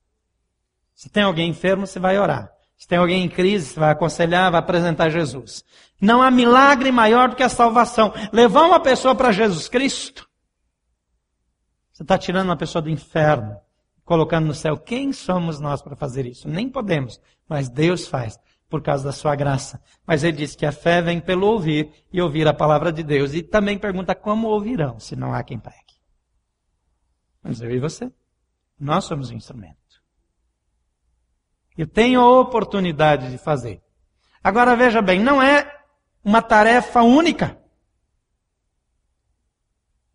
Se 0.95 1.09
tem 1.09 1.25
alguém 1.25 1.51
enfermo, 1.51 1.87
você 1.87 1.99
vai 1.99 2.19
orar. 2.19 2.51
Se 2.79 2.87
tem 2.87 2.99
alguém 2.99 3.25
em 3.25 3.29
crise, 3.29 3.67
você 3.67 3.81
vai 3.81 3.91
aconselhar, 3.91 4.51
vai 4.51 4.61
apresentar 4.61 5.09
Jesus. 5.09 5.65
Não 6.01 6.23
há 6.23 6.31
milagre 6.31 6.91
maior 6.91 7.29
do 7.29 7.37
que 7.37 7.43
a 7.43 7.49
salvação. 7.49 8.13
Levar 8.33 8.63
uma 8.63 8.81
pessoa 8.81 9.15
para 9.15 9.33
Jesus 9.33 9.69
Cristo, 9.69 10.29
você 11.93 12.03
está 12.03 12.17
tirando 12.17 12.49
uma 12.49 12.57
pessoa 12.57 12.83
do 12.83 12.91
inferno 12.91 13.57
colocando 14.05 14.47
no 14.47 14.55
céu. 14.55 14.77
Quem 14.77 15.13
somos 15.13 15.61
nós 15.61 15.81
para 15.81 15.97
fazer 15.97 16.27
isso? 16.27 16.49
Nem 16.49 16.69
podemos, 16.69 17.21
mas 17.53 17.69
Deus 17.69 18.09
faz 18.09 18.41
por 18.67 18.81
causa 18.81 19.05
da 19.05 19.13
sua 19.13 19.37
graça. 19.37 19.79
Mas 20.07 20.25
ele 20.25 20.39
diz 20.39 20.57
que 20.57 20.65
a 20.65 20.73
fé 20.73 21.03
vem 21.03 21.21
pelo 21.21 21.47
ouvir 21.47 21.93
e 22.11 22.23
ouvir 22.23 22.49
a 22.49 22.55
palavra 22.55 22.91
de 22.91 23.03
Deus. 23.03 23.35
E 23.35 23.43
também 23.43 23.79
pergunta 23.79 24.15
como 24.15 24.49
ouvirão 24.49 24.99
se 24.99 25.15
não 25.15 25.35
há 25.35 25.43
quem 25.43 25.59
pegue. 25.59 25.77
Mas 27.43 27.61
eu 27.61 27.71
e 27.71 27.79
você. 27.79 28.11
Nós 28.81 29.05
somos 29.05 29.29
o 29.29 29.35
instrumento. 29.35 29.77
Eu 31.77 31.87
tenho 31.87 32.23
a 32.23 32.41
oportunidade 32.41 33.31
de 33.31 33.37
fazer. 33.37 33.83
Agora 34.43 34.75
veja 34.75 35.03
bem, 35.03 35.21
não 35.21 35.43
é 35.43 35.71
uma 36.25 36.41
tarefa 36.41 37.03
única. 37.03 37.59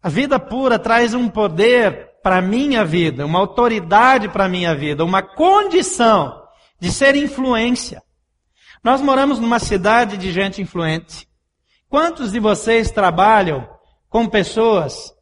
A 0.02 0.10
vida 0.10 0.40
pura 0.40 0.80
traz 0.80 1.14
um 1.14 1.30
poder 1.30 2.18
para 2.24 2.38
a 2.38 2.42
minha 2.42 2.84
vida, 2.84 3.28
uma 3.28 3.38
autoridade 3.38 4.28
para 4.28 4.46
a 4.46 4.50
minha 4.50 4.74
vida, 4.76 5.06
uma 5.06 5.22
condição 5.22 6.37
de 6.80 6.92
ser 6.92 7.16
influência. 7.16 8.02
Nós 8.84 9.02
moramos 9.02 9.40
numa 9.40 9.60
cidade 9.60 10.18
de 10.18 10.32
gente 10.32 10.62
influente. 10.62 11.28
Quantos 11.90 12.32
de 12.32 12.40
vocês 12.40 12.92
trabalham 12.92 13.68
com 14.10 14.28
pessoas 14.28 15.14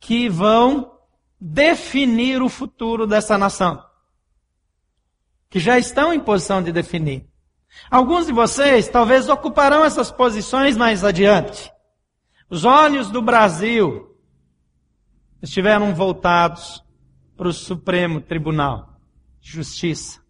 que 0.00 0.28
vão 0.28 0.92
definir 1.40 2.42
o 2.42 2.48
futuro 2.48 3.06
dessa 3.06 3.36
nação? 3.36 3.82
Que 5.50 5.58
já 5.58 5.78
estão 5.78 6.12
em 6.12 6.20
posição 6.20 6.62
de 6.62 6.72
definir. 6.72 7.28
Alguns 7.90 8.26
de 8.26 8.32
vocês 8.32 8.88
talvez 8.88 9.28
ocuparão 9.28 9.84
essas 9.84 10.10
posições 10.10 10.76
mais 10.76 11.04
adiante. 11.04 11.70
Os 12.48 12.64
olhos 12.64 13.10
do 13.10 13.20
Brasil 13.22 14.16
estiveram 15.42 15.94
voltados 15.94 16.82
para 17.36 17.48
o 17.48 17.52
Supremo 17.52 18.20
Tribunal 18.20 19.00
de 19.40 19.50
Justiça. 19.50 20.21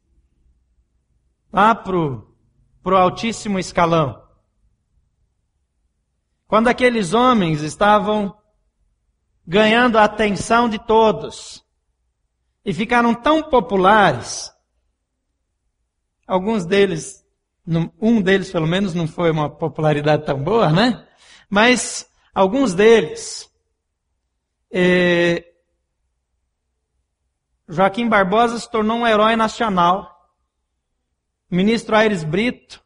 Lá 1.52 1.74
pro, 1.74 2.34
pro 2.82 2.96
altíssimo 2.96 3.58
escalão. 3.58 4.22
Quando 6.46 6.68
aqueles 6.68 7.14
homens 7.14 7.62
estavam 7.62 8.36
ganhando 9.46 9.98
a 9.98 10.04
atenção 10.04 10.68
de 10.68 10.78
todos 10.78 11.64
e 12.64 12.72
ficaram 12.72 13.14
tão 13.14 13.42
populares, 13.42 14.52
alguns 16.26 16.64
deles, 16.64 17.24
um 18.00 18.20
deles 18.20 18.50
pelo 18.50 18.66
menos 18.66 18.94
não 18.94 19.06
foi 19.06 19.30
uma 19.30 19.50
popularidade 19.50 20.24
tão 20.24 20.42
boa, 20.42 20.70
né? 20.70 21.06
Mas 21.48 22.08
alguns 22.34 22.74
deles, 22.74 23.50
eh, 24.70 25.44
Joaquim 27.68 28.08
Barbosa 28.08 28.58
se 28.58 28.70
tornou 28.70 28.98
um 28.98 29.06
herói 29.06 29.36
nacional. 29.36 30.11
O 31.52 31.54
ministro 31.54 31.94
Aires 31.94 32.24
Brito 32.24 32.82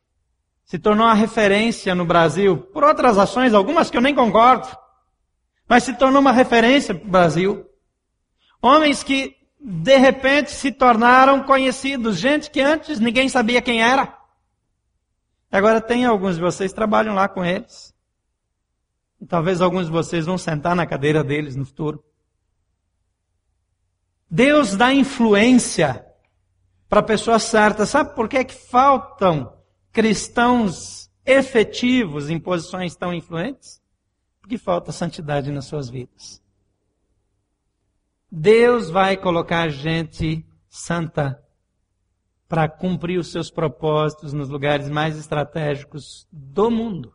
se 0.65 0.77
tornou 0.77 1.07
uma 1.07 1.15
referência 1.15 1.95
no 1.95 2.05
Brasil 2.05 2.59
por 2.59 2.83
outras 2.83 3.17
ações, 3.17 3.55
algumas 3.55 3.89
que 3.89 3.97
eu 3.97 4.01
nem 4.01 4.13
concordo, 4.13 4.67
mas 5.69 5.85
se 5.85 5.95
tornou 5.95 6.21
uma 6.21 6.33
referência 6.33 6.93
para 6.93 7.07
o 7.07 7.11
Brasil. 7.11 7.65
Homens 8.61 9.05
que 9.05 9.37
de 9.61 9.97
repente 9.99 10.51
se 10.51 10.73
tornaram 10.73 11.45
conhecidos, 11.45 12.19
gente 12.19 12.51
que 12.51 12.61
antes 12.61 12.99
ninguém 12.99 13.29
sabia 13.29 13.63
quem 13.63 13.81
era. 13.81 14.19
Agora 15.49 15.81
tem 15.81 16.05
alguns 16.05 16.35
de 16.35 16.41
vocês 16.41 16.73
que 16.73 16.77
trabalham 16.77 17.15
lá 17.15 17.29
com 17.29 17.45
eles. 17.45 17.95
E 19.21 19.27
talvez 19.27 19.61
alguns 19.61 19.87
de 19.87 19.93
vocês 19.93 20.27
vão 20.27 20.37
sentar 20.37 20.75
na 20.75 20.87
cadeira 20.87 21.23
deles 21.23 21.55
no 21.55 21.65
futuro. 21.65 22.03
Deus 24.29 24.77
dá 24.77 24.93
influência 24.93 26.06
para 26.88 27.01
a 27.01 27.05
pessoa 27.05 27.38
certa. 27.38 27.87
Sabe 27.87 28.14
por 28.14 28.29
que, 28.29 28.38
é 28.38 28.44
que 28.44 28.55
faltam 28.55 29.53
cristãos 29.92 31.11
efetivos 31.25 32.31
em 32.31 32.38
posições 32.38 32.94
tão 32.96 33.12
influentes? 33.12 33.83
Porque 34.40 34.59
falta 34.59 34.92
santidade 34.92 35.51
nas 35.51 35.64
suas 35.64 35.88
vidas. 35.88 36.42
Deus 38.31 38.90
vai 38.90 39.16
colocar 39.16 39.68
gente 39.68 40.44
santa 40.68 41.42
para 42.49 42.68
cumprir 42.68 43.18
os 43.18 43.33
seus 43.33 43.51
propósitos 43.51 44.33
nos 44.33 44.49
lugares 44.49 44.88
mais 44.88 45.16
estratégicos 45.16 46.29
do 46.31 46.70
mundo. 46.70 47.12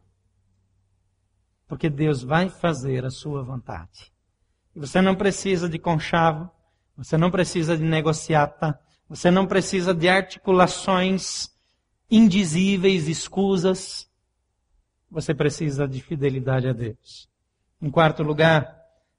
Porque 1.67 1.89
Deus 1.89 2.21
vai 2.21 2.49
fazer 2.49 3.05
a 3.05 3.09
sua 3.09 3.41
vontade. 3.43 4.11
E 4.75 4.79
você 4.79 5.01
não 5.01 5.15
precisa 5.15 5.69
de 5.69 5.79
conchavo, 5.79 6.49
você 6.97 7.17
não 7.17 7.31
precisa 7.31 7.77
de 7.77 7.83
negociata, 7.83 8.77
você 9.11 9.29
não 9.29 9.45
precisa 9.45 9.93
de 9.93 10.07
articulações 10.07 11.51
indizíveis, 12.09 13.09
escusas. 13.09 14.09
Você 15.11 15.33
precisa 15.33 15.85
de 15.85 16.01
fidelidade 16.01 16.69
a 16.69 16.71
Deus. 16.71 17.27
Em 17.81 17.91
quarto 17.91 18.23
lugar, 18.23 18.73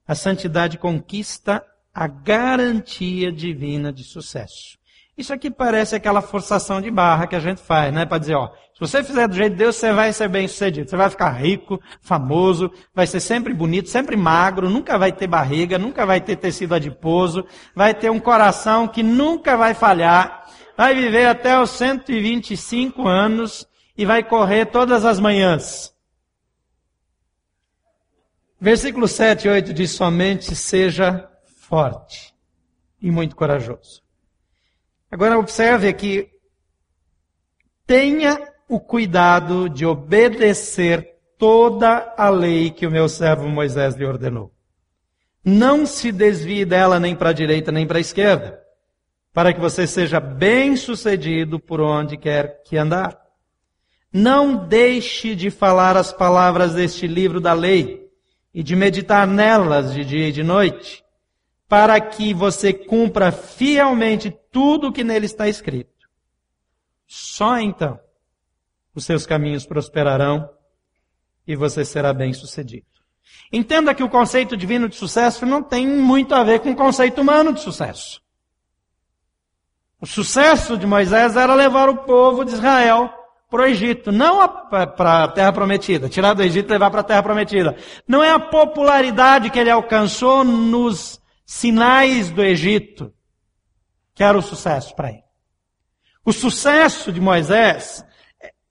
a 0.07 0.15
santidade 0.15 0.79
conquista 0.79 1.63
a 1.93 2.07
garantia 2.07 3.31
divina 3.31 3.93
de 3.93 4.03
sucesso. 4.03 4.79
Isso 5.15 5.31
aqui 5.31 5.51
parece 5.51 5.95
aquela 5.95 6.21
forçação 6.21 6.81
de 6.81 6.89
barra 6.89 7.27
que 7.27 7.35
a 7.35 7.39
gente 7.39 7.61
faz, 7.61 7.93
né? 7.93 8.03
Para 8.03 8.17
dizer, 8.17 8.33
ó, 8.33 8.47
se 8.73 8.79
você 8.79 9.03
fizer 9.03 9.27
do 9.27 9.35
jeito 9.35 9.51
de 9.51 9.59
Deus, 9.59 9.75
você 9.75 9.93
vai 9.93 10.11
ser 10.11 10.27
bem 10.27 10.47
sucedido. 10.47 10.89
Você 10.89 10.97
vai 10.97 11.09
ficar 11.09 11.29
rico, 11.29 11.79
famoso, 12.01 12.71
vai 12.95 13.05
ser 13.05 13.19
sempre 13.19 13.53
bonito, 13.53 13.89
sempre 13.89 14.17
magro, 14.17 14.69
nunca 14.69 14.97
vai 14.97 15.11
ter 15.11 15.27
barriga, 15.27 15.77
nunca 15.77 16.03
vai 16.03 16.19
ter 16.19 16.37
tecido 16.37 16.73
adiposo, 16.73 17.45
vai 17.75 17.93
ter 17.93 18.09
um 18.09 18.19
coração 18.19 18.87
que 18.87 19.03
nunca 19.03 19.55
vai 19.55 19.75
falhar, 19.75 20.47
vai 20.75 20.95
viver 20.95 21.27
até 21.27 21.59
os 21.59 21.69
125 21.69 23.07
anos 23.07 23.67
e 23.95 24.05
vai 24.05 24.23
correr 24.23 24.65
todas 24.65 25.05
as 25.05 25.19
manhãs. 25.19 25.93
Versículo 28.59 29.07
7 29.07 29.45
e 29.45 29.51
8 29.51 29.73
diz 29.73 29.91
somente 29.91 30.55
seja 30.55 31.29
forte 31.45 32.33
e 32.99 33.11
muito 33.11 33.35
corajoso. 33.35 34.01
Agora 35.13 35.37
observe 35.37 35.87
aqui, 35.87 36.27
tenha 37.85 38.51
o 38.67 38.79
cuidado 38.79 39.69
de 39.69 39.85
obedecer 39.85 41.07
toda 41.37 42.15
a 42.17 42.29
lei 42.29 42.71
que 42.71 42.87
o 42.87 42.89
meu 42.89 43.07
servo 43.07 43.47
Moisés 43.47 43.93
lhe 43.93 44.07
ordenou. 44.07 44.51
Não 45.45 45.85
se 45.85 46.11
desvie 46.11 46.65
dela 46.65 46.99
nem 46.99 47.15
para 47.15 47.29
a 47.29 47.33
direita 47.33 47.71
nem 47.71 47.85
para 47.85 47.99
a 47.99 48.01
esquerda, 48.01 48.59
para 49.31 49.53
que 49.53 49.59
você 49.59 49.85
seja 49.85 50.19
bem 50.19 50.75
sucedido 50.75 51.59
por 51.59 51.79
onde 51.79 52.17
quer 52.17 52.63
que 52.63 52.75
andar. 52.75 53.15
Não 54.11 54.65
deixe 54.65 55.35
de 55.35 55.51
falar 55.51 55.95
as 55.95 56.11
palavras 56.11 56.73
deste 56.73 57.05
livro 57.05 57.39
da 57.39 57.53
lei 57.53 58.09
e 58.51 58.63
de 58.63 58.75
meditar 58.75 59.27
nelas 59.27 59.93
de 59.93 60.03
dia 60.03 60.29
e 60.29 60.31
de 60.31 60.41
noite, 60.41 61.02
para 61.67 61.99
que 61.99 62.33
você 62.33 62.71
cumpra 62.73 63.31
fielmente 63.31 64.35
tudo 64.51 64.87
o 64.87 64.91
que 64.91 65.03
nele 65.03 65.25
está 65.25 65.47
escrito. 65.47 65.91
Só 67.07 67.57
então 67.59 67.99
os 68.95 69.05
seus 69.05 69.25
caminhos 69.25 69.65
prosperarão 69.65 70.49
e 71.47 71.55
você 71.55 71.83
será 71.83 72.13
bem 72.13 72.33
sucedido. 72.33 72.85
Entenda 73.51 73.93
que 73.93 74.03
o 74.03 74.09
conceito 74.09 74.57
divino 74.57 74.89
de 74.89 74.95
sucesso 74.95 75.45
não 75.45 75.61
tem 75.61 75.87
muito 75.87 76.33
a 76.33 76.43
ver 76.43 76.59
com 76.59 76.71
o 76.71 76.75
conceito 76.75 77.21
humano 77.21 77.53
de 77.53 77.61
sucesso. 77.61 78.21
O 79.99 80.05
sucesso 80.05 80.77
de 80.77 80.85
Moisés 80.85 81.35
era 81.35 81.53
levar 81.55 81.87
o 81.89 81.97
povo 81.97 82.43
de 82.43 82.51
Israel 82.51 83.09
para 83.49 83.61
o 83.61 83.65
Egito, 83.65 84.11
não 84.11 84.47
para 84.47 85.23
a 85.23 85.27
terra 85.27 85.53
prometida, 85.53 86.09
tirar 86.09 86.33
do 86.33 86.41
Egito 86.41 86.69
e 86.69 86.73
levar 86.73 86.89
para 86.89 87.01
a 87.01 87.03
terra 87.03 87.23
prometida. 87.23 87.77
Não 88.07 88.23
é 88.23 88.31
a 88.31 88.39
popularidade 88.39 89.49
que 89.49 89.59
ele 89.59 89.69
alcançou 89.69 90.43
nos 90.43 91.21
sinais 91.45 92.29
do 92.29 92.41
Egito, 92.41 93.13
que 94.13 94.23
era 94.23 94.37
o 94.37 94.41
sucesso 94.41 94.95
para 94.95 95.09
ele. 95.09 95.23
O 96.25 96.31
sucesso 96.31 97.11
de 97.11 97.19
Moisés 97.19 98.05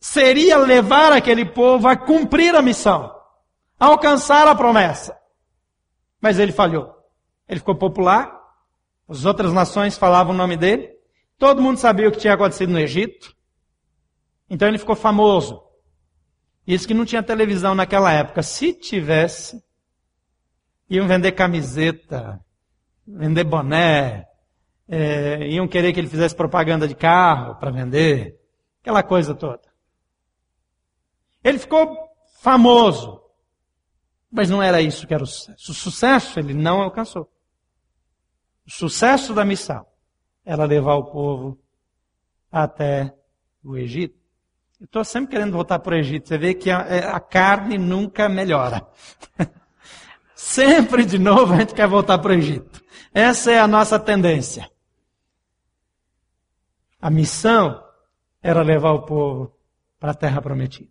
seria 0.00 0.56
levar 0.56 1.12
aquele 1.12 1.44
povo 1.44 1.86
a 1.88 1.96
cumprir 1.96 2.54
a 2.54 2.62
missão, 2.62 3.12
a 3.78 3.86
alcançar 3.86 4.48
a 4.48 4.54
promessa. 4.54 5.16
Mas 6.20 6.38
ele 6.38 6.52
falhou. 6.52 6.92
Ele 7.48 7.60
ficou 7.60 7.76
popular, 7.76 8.32
as 9.08 9.24
outras 9.24 9.52
nações 9.52 9.98
falavam 9.98 10.32
o 10.32 10.36
nome 10.36 10.56
dele, 10.56 10.90
todo 11.36 11.60
mundo 11.60 11.78
sabia 11.78 12.08
o 12.08 12.12
que 12.12 12.18
tinha 12.18 12.34
acontecido 12.34 12.72
no 12.72 12.78
Egito, 12.78 13.36
então 14.48 14.68
ele 14.68 14.78
ficou 14.78 14.96
famoso. 14.96 15.62
Isso 16.66 16.86
que 16.86 16.94
não 16.94 17.04
tinha 17.04 17.22
televisão 17.22 17.74
naquela 17.74 18.12
época. 18.12 18.42
Se 18.42 18.72
tivesse, 18.72 19.62
iam 20.88 21.08
vender 21.08 21.32
camiseta, 21.32 22.40
vender 23.06 23.44
boné, 23.44 24.26
é, 24.88 25.48
iam 25.48 25.66
querer 25.68 25.92
que 25.92 26.00
ele 26.00 26.08
fizesse 26.08 26.34
propaganda 26.34 26.86
de 26.86 26.94
carro 26.94 27.54
para 27.56 27.70
vender, 27.70 28.38
aquela 28.80 29.02
coisa 29.02 29.34
toda. 29.34 29.62
Ele 31.42 31.58
ficou 31.58 31.96
famoso, 32.40 33.20
mas 34.30 34.50
não 34.50 34.62
era 34.62 34.80
isso 34.80 35.06
que 35.06 35.14
era 35.14 35.22
o 35.22 35.26
sucesso. 35.26 35.72
O 35.72 35.74
sucesso 35.74 36.38
ele 36.38 36.54
não 36.54 36.82
alcançou. 36.82 37.30
O 38.66 38.70
sucesso 38.70 39.34
da 39.34 39.44
missão 39.44 39.86
era 40.44 40.64
levar 40.64 40.94
o 40.94 41.04
povo 41.04 41.58
até 42.50 43.14
o 43.64 43.76
Egito. 43.76 44.20
Eu 44.80 44.86
estou 44.86 45.04
sempre 45.04 45.30
querendo 45.30 45.52
voltar 45.52 45.78
para 45.78 45.94
o 45.94 45.98
Egito. 45.98 46.28
Você 46.28 46.36
vê 46.36 46.54
que 46.54 46.70
a, 46.70 46.80
é, 46.80 47.06
a 47.06 47.20
carne 47.20 47.78
nunca 47.78 48.28
melhora. 48.28 48.86
sempre 50.34 51.04
de 51.04 51.18
novo 51.18 51.54
a 51.54 51.58
gente 51.58 51.74
quer 51.74 51.86
voltar 51.86 52.18
para 52.18 52.32
o 52.32 52.34
Egito. 52.34 52.81
Essa 53.14 53.52
é 53.52 53.60
a 53.60 53.68
nossa 53.68 53.98
tendência. 53.98 54.70
A 57.00 57.10
missão 57.10 57.82
era 58.40 58.62
levar 58.62 58.92
o 58.92 59.02
povo 59.02 59.58
para 59.98 60.12
a 60.12 60.14
terra 60.14 60.40
prometida. 60.40 60.90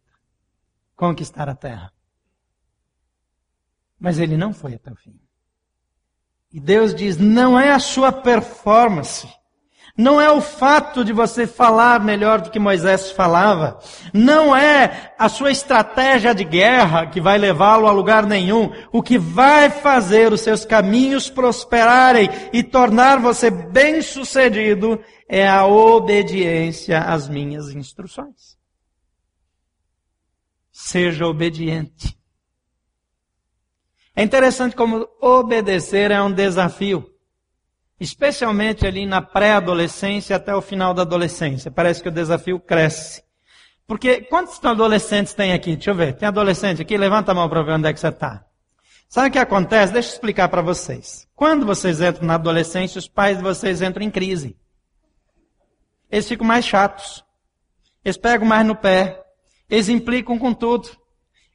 Conquistar 0.96 1.50
a 1.50 1.56
terra. 1.56 1.92
Mas 4.00 4.20
ele 4.20 4.38
não 4.38 4.54
foi 4.54 4.76
até 4.76 4.92
o 4.92 4.96
fim. 4.96 5.20
E 6.52 6.60
Deus 6.60 6.94
diz: 6.94 7.18
não 7.18 7.60
é 7.60 7.72
a 7.72 7.80
sua 7.80 8.12
performance 8.12 9.28
não 10.02 10.20
é 10.20 10.32
o 10.32 10.42
fato 10.42 11.06
de 11.06 11.14
você 11.14 11.46
falar 11.46 12.04
melhor 12.04 12.42
do 12.42 12.50
que 12.50 12.58
Moisés 12.58 13.12
falava. 13.12 13.78
Não 14.12 14.56
é 14.56 15.14
a 15.18 15.30
sua 15.30 15.52
estratégia 15.52 16.34
de 16.34 16.44
guerra 16.44 17.06
que 17.06 17.22
vai 17.22 17.38
levá-lo 17.38 17.86
a 17.86 17.92
lugar 17.92 18.26
nenhum. 18.26 18.72
O 18.92 19.04
que 19.04 19.20
vai 19.20 19.70
fazer 19.70 20.34
os 20.34 20.42
seus 20.42 20.66
caminhos 20.66 21.30
prosperarem 21.30 22.28
e 22.52 22.64
tornar 22.64 23.20
você 23.20 23.52
bem 23.52 24.02
sucedido 24.02 25.00
é 25.30 25.48
a 25.48 25.68
obediência 25.68 27.00
às 27.02 27.30
minhas 27.30 27.70
instruções. 27.70 28.58
Seja 30.72 31.28
obediente. 31.28 32.18
É 34.16 34.24
interessante 34.24 34.76
como 34.76 35.08
obedecer 35.22 36.10
é 36.10 36.20
um 36.20 36.32
desafio. 36.32 37.11
Especialmente 38.02 38.88
ali 38.88 39.06
na 39.06 39.22
pré-adolescência 39.22 40.36
até 40.36 40.56
o 40.56 40.60
final 40.60 40.92
da 40.92 41.04
adolescência. 41.04 41.70
Parece 41.70 42.02
que 42.02 42.10
o 42.10 42.12
desafio 42.12 42.60
cresce. 42.60 43.24
Porque 43.86 44.22
quantos 44.22 44.60
adolescentes 44.66 45.36
tem 45.36 45.54
aqui? 45.54 45.76
Deixa 45.76 45.92
eu 45.92 45.96
ver. 45.96 46.16
Tem 46.16 46.28
adolescente 46.28 46.82
aqui? 46.82 46.98
Levanta 46.98 47.32
a 47.32 47.36
mão 47.36 47.48
para 47.48 47.62
ver 47.62 47.74
onde 47.74 47.88
é 47.88 47.94
que 47.94 48.00
você 48.00 48.08
está. 48.08 48.44
Sabe 49.08 49.30
o 49.30 49.32
que 49.32 49.38
acontece? 49.38 49.94
Deixa 49.94 50.10
eu 50.10 50.14
explicar 50.14 50.50
para 50.50 50.64
vocês. 50.64 51.28
Quando 51.36 51.64
vocês 51.64 52.02
entram 52.02 52.26
na 52.26 52.36
adolescência, 52.36 52.98
os 52.98 53.08
pais 53.08 53.38
de 53.38 53.44
vocês 53.44 53.84
entram 53.84 54.04
em 54.04 54.10
crise. 54.10 54.58
Eles 56.10 56.28
ficam 56.28 56.48
mais 56.48 56.66
chatos. 56.66 57.24
Eles 58.04 58.18
pegam 58.18 58.48
mais 58.48 58.66
no 58.66 58.76
pé. 58.76 59.22
Eles 59.70 59.90
implicam 59.90 60.40
com 60.40 60.56
tudo. 60.56 60.90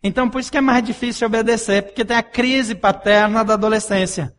Então, 0.00 0.30
por 0.30 0.40
isso 0.40 0.52
que 0.52 0.58
é 0.58 0.60
mais 0.60 0.84
difícil 0.84 1.26
obedecer, 1.26 1.82
porque 1.82 2.04
tem 2.04 2.16
a 2.16 2.22
crise 2.22 2.76
paterna 2.76 3.44
da 3.44 3.54
adolescência. 3.54 4.35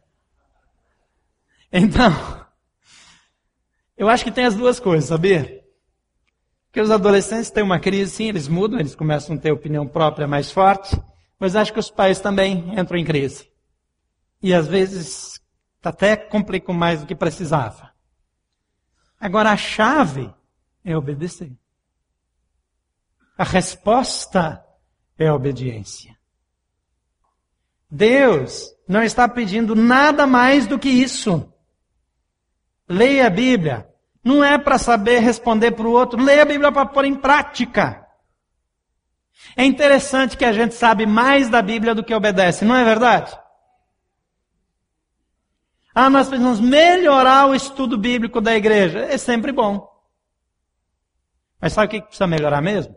Então, 1.72 2.12
eu 3.98 4.10
acho 4.10 4.24
que 4.24 4.32
tem 4.32 4.46
as 4.46 4.56
duas 4.56 4.80
coisas, 4.80 5.10
sabia? 5.10 5.64
Porque 6.68 6.82
os 6.82 6.92
adolescentes 6.92 7.50
têm 7.50 7.64
uma 7.64 7.80
crise, 7.80 8.12
sim, 8.12 8.28
eles 8.28 8.48
mudam, 8.48 8.80
eles 8.80 8.96
começam 8.96 9.36
a 9.36 9.40
ter 9.40 9.52
opinião 9.52 9.88
própria 9.88 10.28
mais 10.28 10.52
forte, 10.52 10.96
mas 11.40 11.56
acho 11.56 11.74
que 11.74 11.80
os 11.80 11.90
pais 11.90 12.20
também 12.20 12.78
entram 12.80 12.98
em 12.98 13.06
crise. 13.06 13.50
E 14.42 14.54
às 14.54 14.68
vezes 14.68 15.42
até 15.82 16.16
complicam 16.16 16.76
mais 16.76 17.00
do 17.00 17.08
que 17.08 17.16
precisava. 17.16 17.92
Agora 19.20 19.52
a 19.52 19.58
chave 19.58 20.34
é 20.84 20.96
obedecer. 20.96 21.52
A 23.38 23.44
resposta 23.44 24.64
é 25.18 25.28
a 25.28 25.34
obediência. 25.34 26.18
Deus 27.90 28.70
não 28.88 29.02
está 29.02 29.28
pedindo 29.28 29.76
nada 29.76 30.28
mais 30.28 30.68
do 30.68 30.78
que 30.78 30.90
isso. 30.90 31.52
Leia 32.88 33.28
a 33.28 33.30
Bíblia. 33.30 33.88
Não 34.24 34.44
é 34.44 34.58
para 34.58 34.78
saber 34.78 35.20
responder 35.20 35.72
para 35.72 35.88
o 35.88 35.92
outro. 35.92 36.22
Leia 36.22 36.42
a 36.42 36.46
Bíblia 36.46 36.72
para 36.72 36.86
pôr 36.86 37.06
em 37.06 37.16
prática. 37.16 38.06
É 39.56 39.64
interessante 39.64 40.38
que 40.38 40.46
a 40.46 40.54
gente 40.54 40.76
sabe 40.76 41.06
mais 41.06 41.50
da 41.50 41.62
Bíblia 41.62 41.96
do 41.96 42.04
que 42.04 42.14
obedece, 42.14 42.66
não 42.66 42.76
é 42.76 42.84
verdade? 42.84 43.38
Ah, 45.94 46.10
nós 46.10 46.28
precisamos 46.28 46.60
melhorar 46.60 47.48
o 47.48 47.56
estudo 47.56 47.98
bíblico 47.98 48.40
da 48.40 48.56
igreja. 48.56 49.00
É 49.00 49.18
sempre 49.18 49.52
bom. 49.52 49.88
Mas 51.60 51.74
sabe 51.74 51.88
o 51.88 51.90
que 51.90 52.02
precisa 52.02 52.28
melhorar 52.28 52.62
mesmo? 52.62 52.96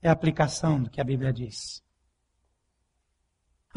É 0.00 0.08
a 0.08 0.12
aplicação 0.12 0.82
do 0.82 0.88
que 0.88 1.00
a 1.00 1.04
Bíblia 1.04 1.32
diz. 1.34 1.84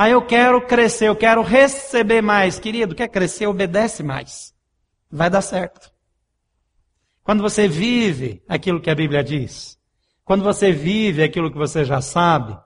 Ah, 0.02 0.10
eu 0.10 0.22
quero 0.22 0.66
crescer, 0.66 1.10
eu 1.10 1.16
quero 1.18 1.42
receber 1.42 2.22
mais. 2.22 2.58
Querido, 2.58 2.96
quer 2.96 3.10
crescer, 3.10 3.48
obedece 3.48 4.02
mais. 4.02 4.56
Vai 5.12 5.30
dar 5.30 5.42
certo. 5.42 5.92
Quando 7.22 7.44
você 7.44 7.68
vive 7.68 8.42
aquilo 8.48 8.80
que 8.80 8.90
a 8.90 8.96
Bíblia 8.96 9.22
diz, 9.22 9.78
quando 10.24 10.42
você 10.42 10.72
vive 10.72 11.22
aquilo 11.22 11.52
que 11.52 11.58
você 11.58 11.84
já 11.84 12.00
sabe, 12.00 12.58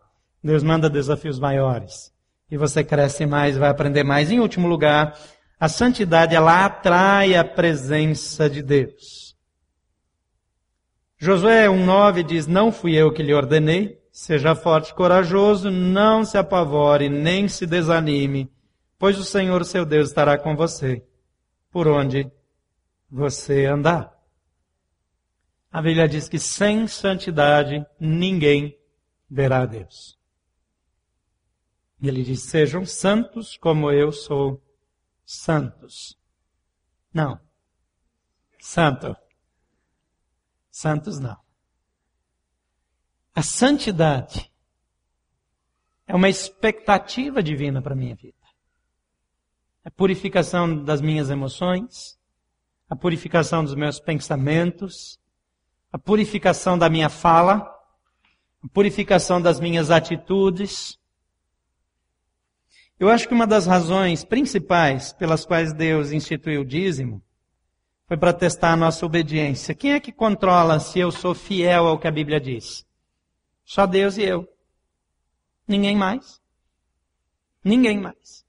Deus 0.43 0.61
manda 0.61 0.87
desafios 0.87 1.39
maiores. 1.39 2.13
E 2.51 2.55
você 2.55 2.83
cresce 2.83 3.25
mais, 3.25 3.57
vai 3.57 3.71
aprender 3.71 4.03
mais. 4.03 4.29
Em 4.29 4.39
último 4.39 4.67
lugar, 4.67 5.17
a 5.59 5.67
santidade, 5.67 6.35
ela 6.35 6.63
atrai 6.63 7.33
a 7.33 7.43
presença 7.43 8.47
de 8.47 8.61
Deus. 8.61 9.35
Josué 11.17 11.65
1,9 11.65 12.21
diz, 12.21 12.45
não 12.45 12.71
fui 12.71 12.93
eu 12.93 13.11
que 13.11 13.23
lhe 13.23 13.33
ordenei, 13.33 14.02
Seja 14.15 14.53
forte 14.53 14.91
e 14.91 14.93
corajoso, 14.93 15.71
não 15.71 16.23
se 16.23 16.37
apavore, 16.37 17.09
nem 17.09 17.47
se 17.47 17.65
desanime, 17.65 18.47
pois 18.99 19.17
o 19.17 19.23
Senhor 19.23 19.65
seu 19.65 19.83
Deus 19.83 20.09
estará 20.09 20.37
com 20.37 20.55
você, 20.55 21.03
por 21.71 21.87
onde 21.87 22.31
você 23.09 23.65
andar. 23.65 24.13
A 25.71 25.81
Bíblia 25.81 26.07
diz 26.07 26.29
que 26.29 26.37
sem 26.37 26.87
santidade 26.87 27.83
ninguém 27.99 28.77
verá 29.27 29.63
a 29.63 29.65
Deus. 29.65 30.15
E 31.99 32.07
ele 32.07 32.21
diz: 32.21 32.43
sejam 32.43 32.85
santos 32.85 33.57
como 33.57 33.91
eu 33.91 34.11
sou 34.11 34.61
santos. 35.25 36.15
Não. 37.11 37.39
Santo. 38.59 39.17
Santos 40.69 41.19
não. 41.19 41.42
A 43.35 43.41
santidade 43.41 44.51
é 46.05 46.15
uma 46.15 46.29
expectativa 46.29 47.41
divina 47.41 47.81
para 47.81 47.93
a 47.93 47.97
minha 47.97 48.15
vida. 48.15 48.37
A 49.83 49.89
purificação 49.89 50.83
das 50.83 51.01
minhas 51.01 51.31
emoções, 51.31 52.17
a 52.87 52.95
purificação 52.95 53.63
dos 53.63 53.73
meus 53.73 53.99
pensamentos, 53.99 55.19
a 55.91 55.97
purificação 55.97 56.77
da 56.77 56.89
minha 56.89 57.09
fala, 57.09 57.67
a 58.63 58.67
purificação 58.71 59.41
das 59.41 59.59
minhas 59.59 59.89
atitudes. 59.89 60.99
Eu 62.99 63.09
acho 63.09 63.27
que 63.27 63.33
uma 63.33 63.47
das 63.47 63.65
razões 63.65 64.23
principais 64.23 65.11
pelas 65.11 65.43
quais 65.43 65.73
Deus 65.73 66.11
instituiu 66.11 66.61
o 66.61 66.65
dízimo 66.65 67.19
foi 68.05 68.15
para 68.15 68.31
testar 68.31 68.73
a 68.73 68.77
nossa 68.77 69.03
obediência. 69.07 69.73
Quem 69.73 69.93
é 69.93 69.99
que 69.99 70.11
controla 70.11 70.79
se 70.79 70.99
eu 70.99 71.11
sou 71.11 71.33
fiel 71.33 71.87
ao 71.87 71.97
que 71.97 72.07
a 72.07 72.11
Bíblia 72.11 72.39
diz? 72.39 72.85
Só 73.65 73.85
Deus 73.85 74.17
e 74.17 74.23
eu. 74.23 74.47
Ninguém 75.67 75.95
mais. 75.95 76.41
Ninguém 77.63 77.99
mais. 77.99 78.43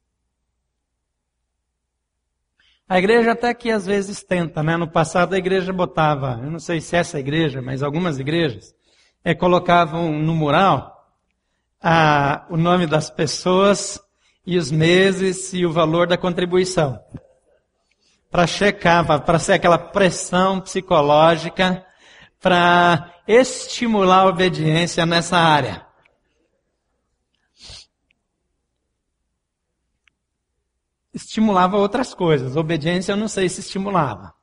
A 2.89 2.99
igreja 2.99 3.33
até 3.33 3.55
que 3.55 3.71
às 3.71 3.87
vezes 3.87 4.23
tenta, 4.23 4.63
né? 4.63 4.77
No 4.77 4.87
passado 4.87 5.35
a 5.35 5.39
igreja 5.39 5.73
botava, 5.73 6.39
eu 6.43 6.51
não 6.51 6.59
sei 6.59 6.81
se 6.81 6.97
essa 6.97 7.19
igreja, 7.19 7.63
mas 7.63 7.83
algumas 7.83 8.19
igrejas, 8.19 8.75
é, 9.25 9.35
colocavam 9.35 10.13
no 10.13 10.35
mural 10.35 10.95
a, 11.83 12.47
o 12.51 12.57
nome 12.57 12.87
das 12.87 13.09
pessoas 13.09 13.99
e 14.47 14.59
os 14.59 14.71
meses 14.71 15.53
e 15.55 15.65
o 15.65 15.73
valor 15.73 16.07
da 16.07 16.19
contribuição. 16.19 17.01
Para 18.31 18.47
checar, 18.47 19.25
para 19.25 19.39
ser 19.39 19.55
aquela 19.55 19.79
pressão 19.79 20.61
psicológica 20.61 21.85
para 22.45 23.23
estimular 23.27 24.19
a 24.19 24.27
obediência 24.27 25.07
nessa 25.07 25.39
área. 25.39 25.89
Estimulava 31.15 31.79
outras 31.79 32.13
coisas. 32.13 32.55
Obediência 32.55 33.13
eu 33.13 33.17
não 33.17 33.29
sei 33.29 33.49
se 33.49 33.61
estimulava. 33.61 34.35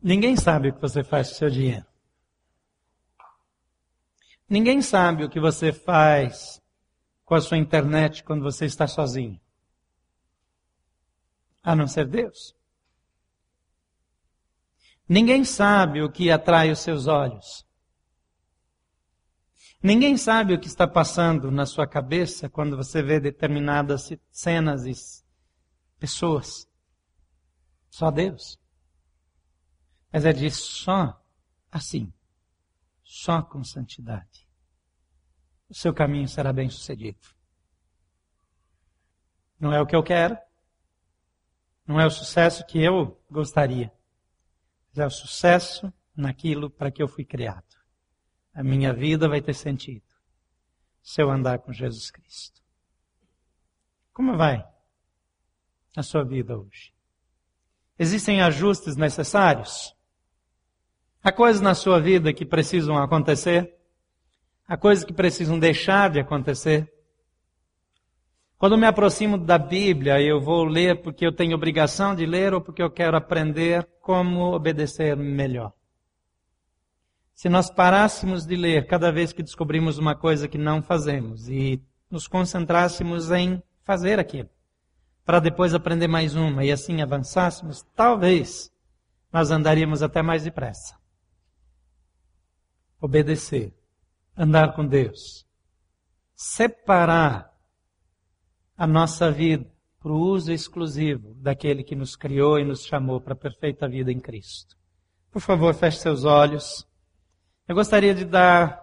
Ninguém 0.00 0.34
sabe 0.34 0.70
o 0.70 0.74
que 0.74 0.80
você 0.80 1.04
faz 1.04 1.28
com 1.28 1.34
o 1.34 1.36
seu 1.36 1.50
dinheiro. 1.50 1.86
Ninguém 4.48 4.80
sabe 4.80 5.24
o 5.24 5.28
que 5.28 5.38
você 5.38 5.74
faz 5.74 6.58
com 7.22 7.34
a 7.34 7.40
sua 7.42 7.58
internet 7.58 8.24
quando 8.24 8.42
você 8.42 8.64
está 8.64 8.86
sozinho. 8.86 9.38
A 11.62 11.76
não 11.76 11.86
ser 11.86 12.06
Deus. 12.06 12.56
Ninguém 15.08 15.42
sabe 15.42 16.02
o 16.02 16.12
que 16.12 16.30
atrai 16.30 16.70
os 16.70 16.80
seus 16.80 17.06
olhos. 17.06 17.66
Ninguém 19.82 20.18
sabe 20.18 20.52
o 20.52 20.60
que 20.60 20.66
está 20.66 20.86
passando 20.86 21.50
na 21.50 21.64
sua 21.64 21.86
cabeça 21.86 22.48
quando 22.48 22.76
você 22.76 23.00
vê 23.02 23.18
determinadas 23.18 24.10
cenas 24.30 24.84
e 24.84 24.92
pessoas. 25.98 26.68
Só 27.88 28.10
Deus. 28.10 28.60
Mas 30.12 30.26
é 30.26 30.32
de 30.32 30.50
só 30.50 31.18
assim, 31.70 32.12
só 33.02 33.40
com 33.40 33.64
santidade. 33.64 34.46
O 35.70 35.74
seu 35.74 35.94
caminho 35.94 36.28
será 36.28 36.52
bem 36.52 36.68
sucedido. 36.68 37.20
Não 39.58 39.72
é 39.72 39.80
o 39.80 39.86
que 39.86 39.96
eu 39.96 40.02
quero, 40.02 40.36
não 41.86 41.98
é 41.98 42.06
o 42.06 42.10
sucesso 42.10 42.66
que 42.66 42.82
eu 42.82 43.18
gostaria 43.30 43.97
é 44.98 45.06
o 45.06 45.10
sucesso 45.10 45.92
naquilo 46.16 46.68
para 46.68 46.90
que 46.90 47.02
eu 47.02 47.08
fui 47.08 47.24
criado. 47.24 47.76
A 48.52 48.62
minha 48.62 48.92
vida 48.92 49.28
vai 49.28 49.40
ter 49.40 49.54
sentido 49.54 50.06
se 51.02 51.22
eu 51.22 51.30
andar 51.30 51.60
com 51.60 51.72
Jesus 51.72 52.10
Cristo. 52.10 52.60
Como 54.12 54.36
vai 54.36 54.66
a 55.96 56.02
sua 56.02 56.24
vida 56.24 56.58
hoje? 56.58 56.92
Existem 57.98 58.40
ajustes 58.42 58.96
necessários? 58.96 59.94
Há 61.22 61.32
coisas 61.32 61.62
na 61.62 61.74
sua 61.74 62.00
vida 62.00 62.32
que 62.32 62.44
precisam 62.44 62.96
acontecer? 62.96 63.76
Há 64.66 64.76
coisas 64.76 65.04
que 65.04 65.12
precisam 65.12 65.58
deixar 65.58 66.10
de 66.10 66.20
acontecer? 66.20 66.92
Quando 68.58 68.76
me 68.76 68.88
aproximo 68.88 69.38
da 69.38 69.56
Bíblia, 69.56 70.20
eu 70.20 70.40
vou 70.40 70.64
ler 70.64 71.00
porque 71.00 71.24
eu 71.24 71.32
tenho 71.32 71.54
obrigação 71.54 72.12
de 72.12 72.26
ler 72.26 72.52
ou 72.52 72.60
porque 72.60 72.82
eu 72.82 72.90
quero 72.90 73.16
aprender 73.16 73.88
como 74.02 74.52
obedecer 74.52 75.16
melhor. 75.16 75.72
Se 77.32 77.48
nós 77.48 77.70
parássemos 77.70 78.44
de 78.44 78.56
ler 78.56 78.88
cada 78.88 79.12
vez 79.12 79.32
que 79.32 79.44
descobrimos 79.44 79.96
uma 79.96 80.16
coisa 80.16 80.48
que 80.48 80.58
não 80.58 80.82
fazemos 80.82 81.48
e 81.48 81.80
nos 82.10 82.26
concentrássemos 82.26 83.30
em 83.30 83.62
fazer 83.84 84.18
aquilo, 84.18 84.50
para 85.24 85.38
depois 85.38 85.72
aprender 85.72 86.08
mais 86.08 86.34
uma 86.34 86.64
e 86.64 86.72
assim 86.72 87.00
avançássemos, 87.00 87.86
talvez 87.94 88.72
nós 89.32 89.52
andaríamos 89.52 90.02
até 90.02 90.20
mais 90.20 90.42
depressa. 90.42 90.98
Obedecer, 93.00 93.72
andar 94.36 94.74
com 94.74 94.84
Deus, 94.84 95.46
separar 96.34 97.56
a 98.78 98.86
nossa 98.86 99.28
vida 99.28 99.68
para 99.98 100.12
o 100.12 100.20
uso 100.20 100.52
exclusivo 100.52 101.34
daquele 101.34 101.82
que 101.82 101.96
nos 101.96 102.14
criou 102.14 102.60
e 102.60 102.64
nos 102.64 102.84
chamou 102.84 103.20
para 103.20 103.32
a 103.32 103.36
perfeita 103.36 103.88
vida 103.88 104.12
em 104.12 104.20
Cristo. 104.20 104.76
Por 105.32 105.42
favor, 105.42 105.74
feche 105.74 105.98
seus 105.98 106.24
olhos. 106.24 106.86
Eu 107.66 107.74
gostaria 107.74 108.14
de 108.14 108.24
dar 108.24 108.80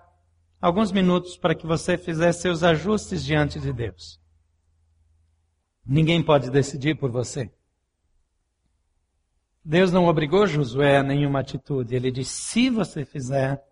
alguns 0.59 0.91
minutos 0.91 1.37
para 1.37 1.55
que 1.55 1.65
você 1.65 1.97
fizesse 1.97 2.41
seus 2.41 2.61
ajustes 2.61 3.23
diante 3.23 3.57
de 3.57 3.71
Deus. 3.71 4.19
Ninguém 5.85 6.21
pode 6.21 6.51
decidir 6.51 6.95
por 6.95 7.09
você. 7.09 7.49
Deus 9.63 9.91
não 9.91 10.05
obrigou 10.07 10.45
Josué 10.45 10.97
a 10.97 11.03
nenhuma 11.03 11.39
atitude. 11.39 11.95
Ele 11.95 12.11
disse: 12.11 12.31
se 12.31 12.69
você 12.69 13.05
fizer, 13.05 13.63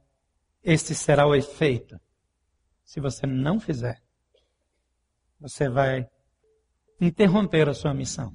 este 0.64 0.96
será 0.96 1.28
o 1.28 1.36
efeito. 1.36 2.00
Se 2.84 3.00
você 3.00 3.28
não 3.28 3.60
fizer, 3.60 4.03
você 5.44 5.68
vai 5.68 6.08
interromper 7.02 7.68
a 7.68 7.74
sua 7.74 7.94
missão. 7.94 8.34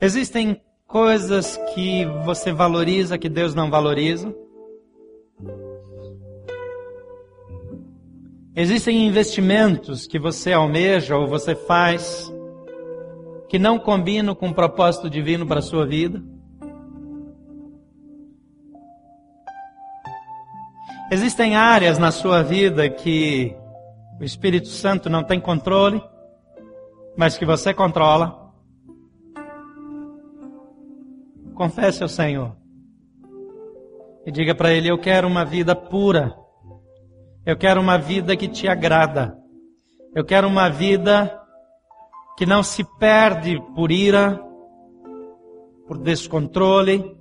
Existem 0.00 0.60
coisas 0.88 1.56
que 1.72 2.04
você 2.24 2.52
valoriza 2.52 3.16
que 3.16 3.28
Deus 3.28 3.54
não 3.54 3.70
valoriza. 3.70 4.34
Existem 8.56 9.06
investimentos 9.06 10.04
que 10.08 10.18
você 10.18 10.52
almeja 10.52 11.16
ou 11.16 11.28
você 11.28 11.54
faz 11.54 12.28
que 13.48 13.56
não 13.56 13.78
combinam 13.78 14.34
com 14.34 14.48
o 14.48 14.54
propósito 14.54 15.08
divino 15.08 15.46
para 15.46 15.60
a 15.60 15.62
sua 15.62 15.86
vida. 15.86 16.20
Existem 21.10 21.56
áreas 21.56 21.98
na 21.98 22.12
sua 22.12 22.42
vida 22.42 22.86
que 22.90 23.56
o 24.20 24.24
Espírito 24.24 24.68
Santo 24.68 25.08
não 25.08 25.24
tem 25.24 25.40
controle, 25.40 26.02
mas 27.16 27.38
que 27.38 27.46
você 27.46 27.72
controla. 27.72 28.52
Confesse 31.54 32.02
ao 32.02 32.10
Senhor. 32.10 32.54
E 34.26 34.30
diga 34.30 34.54
para 34.54 34.70
Ele: 34.70 34.90
Eu 34.90 34.98
quero 34.98 35.26
uma 35.26 35.46
vida 35.46 35.74
pura. 35.74 36.36
Eu 37.46 37.56
quero 37.56 37.80
uma 37.80 37.96
vida 37.96 38.36
que 38.36 38.46
te 38.46 38.68
agrada. 38.68 39.34
Eu 40.14 40.26
quero 40.26 40.46
uma 40.46 40.68
vida 40.68 41.34
que 42.36 42.44
não 42.44 42.62
se 42.62 42.84
perde 42.98 43.58
por 43.74 43.90
ira, 43.90 44.38
por 45.86 45.96
descontrole. 45.96 47.17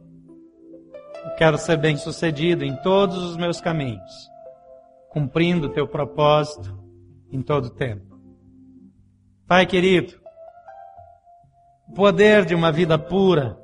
Eu 1.28 1.36
quero 1.36 1.58
ser 1.58 1.76
bem 1.76 1.98
sucedido 1.98 2.64
em 2.64 2.74
todos 2.78 3.18
os 3.18 3.36
meus 3.36 3.60
caminhos, 3.60 4.32
cumprindo 5.10 5.68
o 5.68 5.70
teu 5.70 5.86
propósito 5.86 6.74
em 7.30 7.42
todo 7.42 7.70
tempo. 7.70 8.18
Pai 9.46 9.66
querido, 9.66 10.16
o 11.90 11.94
poder 11.94 12.46
de 12.46 12.56
uma 12.56 12.72
vida 12.72 12.98
pura 12.98 13.60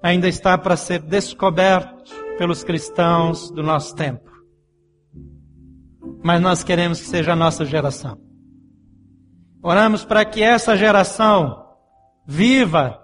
ainda 0.00 0.28
está 0.28 0.56
para 0.56 0.76
ser 0.76 1.00
descoberto 1.00 2.14
pelos 2.38 2.62
cristãos 2.62 3.50
do 3.50 3.62
nosso 3.62 3.96
tempo. 3.96 4.30
Mas 6.22 6.40
nós 6.40 6.62
queremos 6.62 7.00
que 7.00 7.06
seja 7.06 7.32
a 7.32 7.36
nossa 7.36 7.64
geração. 7.64 8.20
Oramos 9.60 10.04
para 10.04 10.24
que 10.24 10.44
essa 10.44 10.76
geração 10.76 11.60
viva 12.24 13.00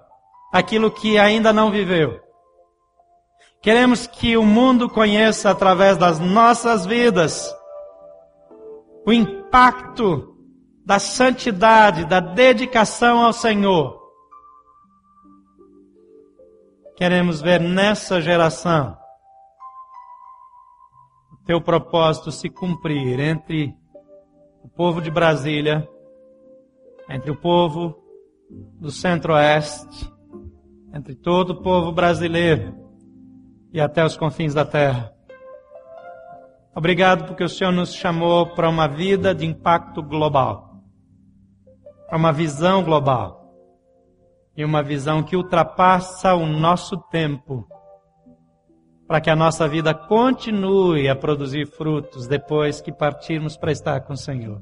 aquilo 0.52 0.92
que 0.92 1.18
ainda 1.18 1.52
não 1.52 1.72
viveu. 1.72 2.27
Queremos 3.60 4.06
que 4.06 4.36
o 4.36 4.44
mundo 4.44 4.88
conheça 4.88 5.50
através 5.50 5.96
das 5.96 6.20
nossas 6.20 6.86
vidas 6.86 7.54
o 9.04 9.12
impacto 9.12 10.36
da 10.84 10.98
santidade, 10.98 12.04
da 12.04 12.20
dedicação 12.20 13.24
ao 13.24 13.32
Senhor. 13.32 13.98
Queremos 16.96 17.40
ver 17.40 17.60
nessa 17.60 18.20
geração 18.20 18.96
o 21.32 21.44
teu 21.44 21.60
propósito 21.60 22.30
se 22.30 22.48
cumprir 22.48 23.18
entre 23.18 23.74
o 24.62 24.68
povo 24.68 25.00
de 25.00 25.10
Brasília, 25.10 25.88
entre 27.08 27.30
o 27.30 27.36
povo 27.36 27.96
do 28.50 28.90
Centro-Oeste, 28.90 30.12
entre 30.94 31.14
todo 31.16 31.50
o 31.50 31.62
povo 31.62 31.90
brasileiro 31.92 32.87
e 33.78 33.80
até 33.80 34.04
os 34.04 34.16
confins 34.16 34.52
da 34.52 34.64
terra. 34.64 35.12
Obrigado 36.74 37.26
porque 37.26 37.44
o 37.44 37.48
Senhor 37.48 37.70
nos 37.70 37.94
chamou 37.94 38.48
para 38.48 38.68
uma 38.68 38.88
vida 38.88 39.32
de 39.32 39.46
impacto 39.46 40.02
global, 40.02 40.82
para 42.08 42.18
uma 42.18 42.32
visão 42.32 42.82
global 42.82 43.54
e 44.56 44.64
uma 44.64 44.82
visão 44.82 45.22
que 45.22 45.36
ultrapassa 45.36 46.34
o 46.34 46.44
nosso 46.44 46.96
tempo, 47.08 47.68
para 49.06 49.20
que 49.20 49.30
a 49.30 49.36
nossa 49.36 49.68
vida 49.68 49.94
continue 49.94 51.08
a 51.08 51.14
produzir 51.14 51.68
frutos 51.68 52.26
depois 52.26 52.80
que 52.80 52.90
partirmos 52.90 53.56
para 53.56 53.70
estar 53.70 54.00
com 54.00 54.14
o 54.14 54.16
Senhor. 54.16 54.60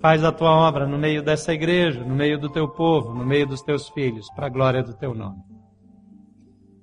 Faz 0.00 0.24
a 0.24 0.32
tua 0.32 0.50
obra 0.50 0.84
no 0.84 0.98
meio 0.98 1.22
dessa 1.22 1.54
igreja, 1.54 2.02
no 2.02 2.14
meio 2.16 2.40
do 2.40 2.50
teu 2.50 2.68
povo, 2.68 3.14
no 3.14 3.24
meio 3.24 3.46
dos 3.46 3.62
teus 3.62 3.88
filhos, 3.90 4.26
para 4.34 4.48
a 4.48 4.50
glória 4.50 4.82
do 4.82 4.94
teu 4.94 5.14
nome. 5.14 5.47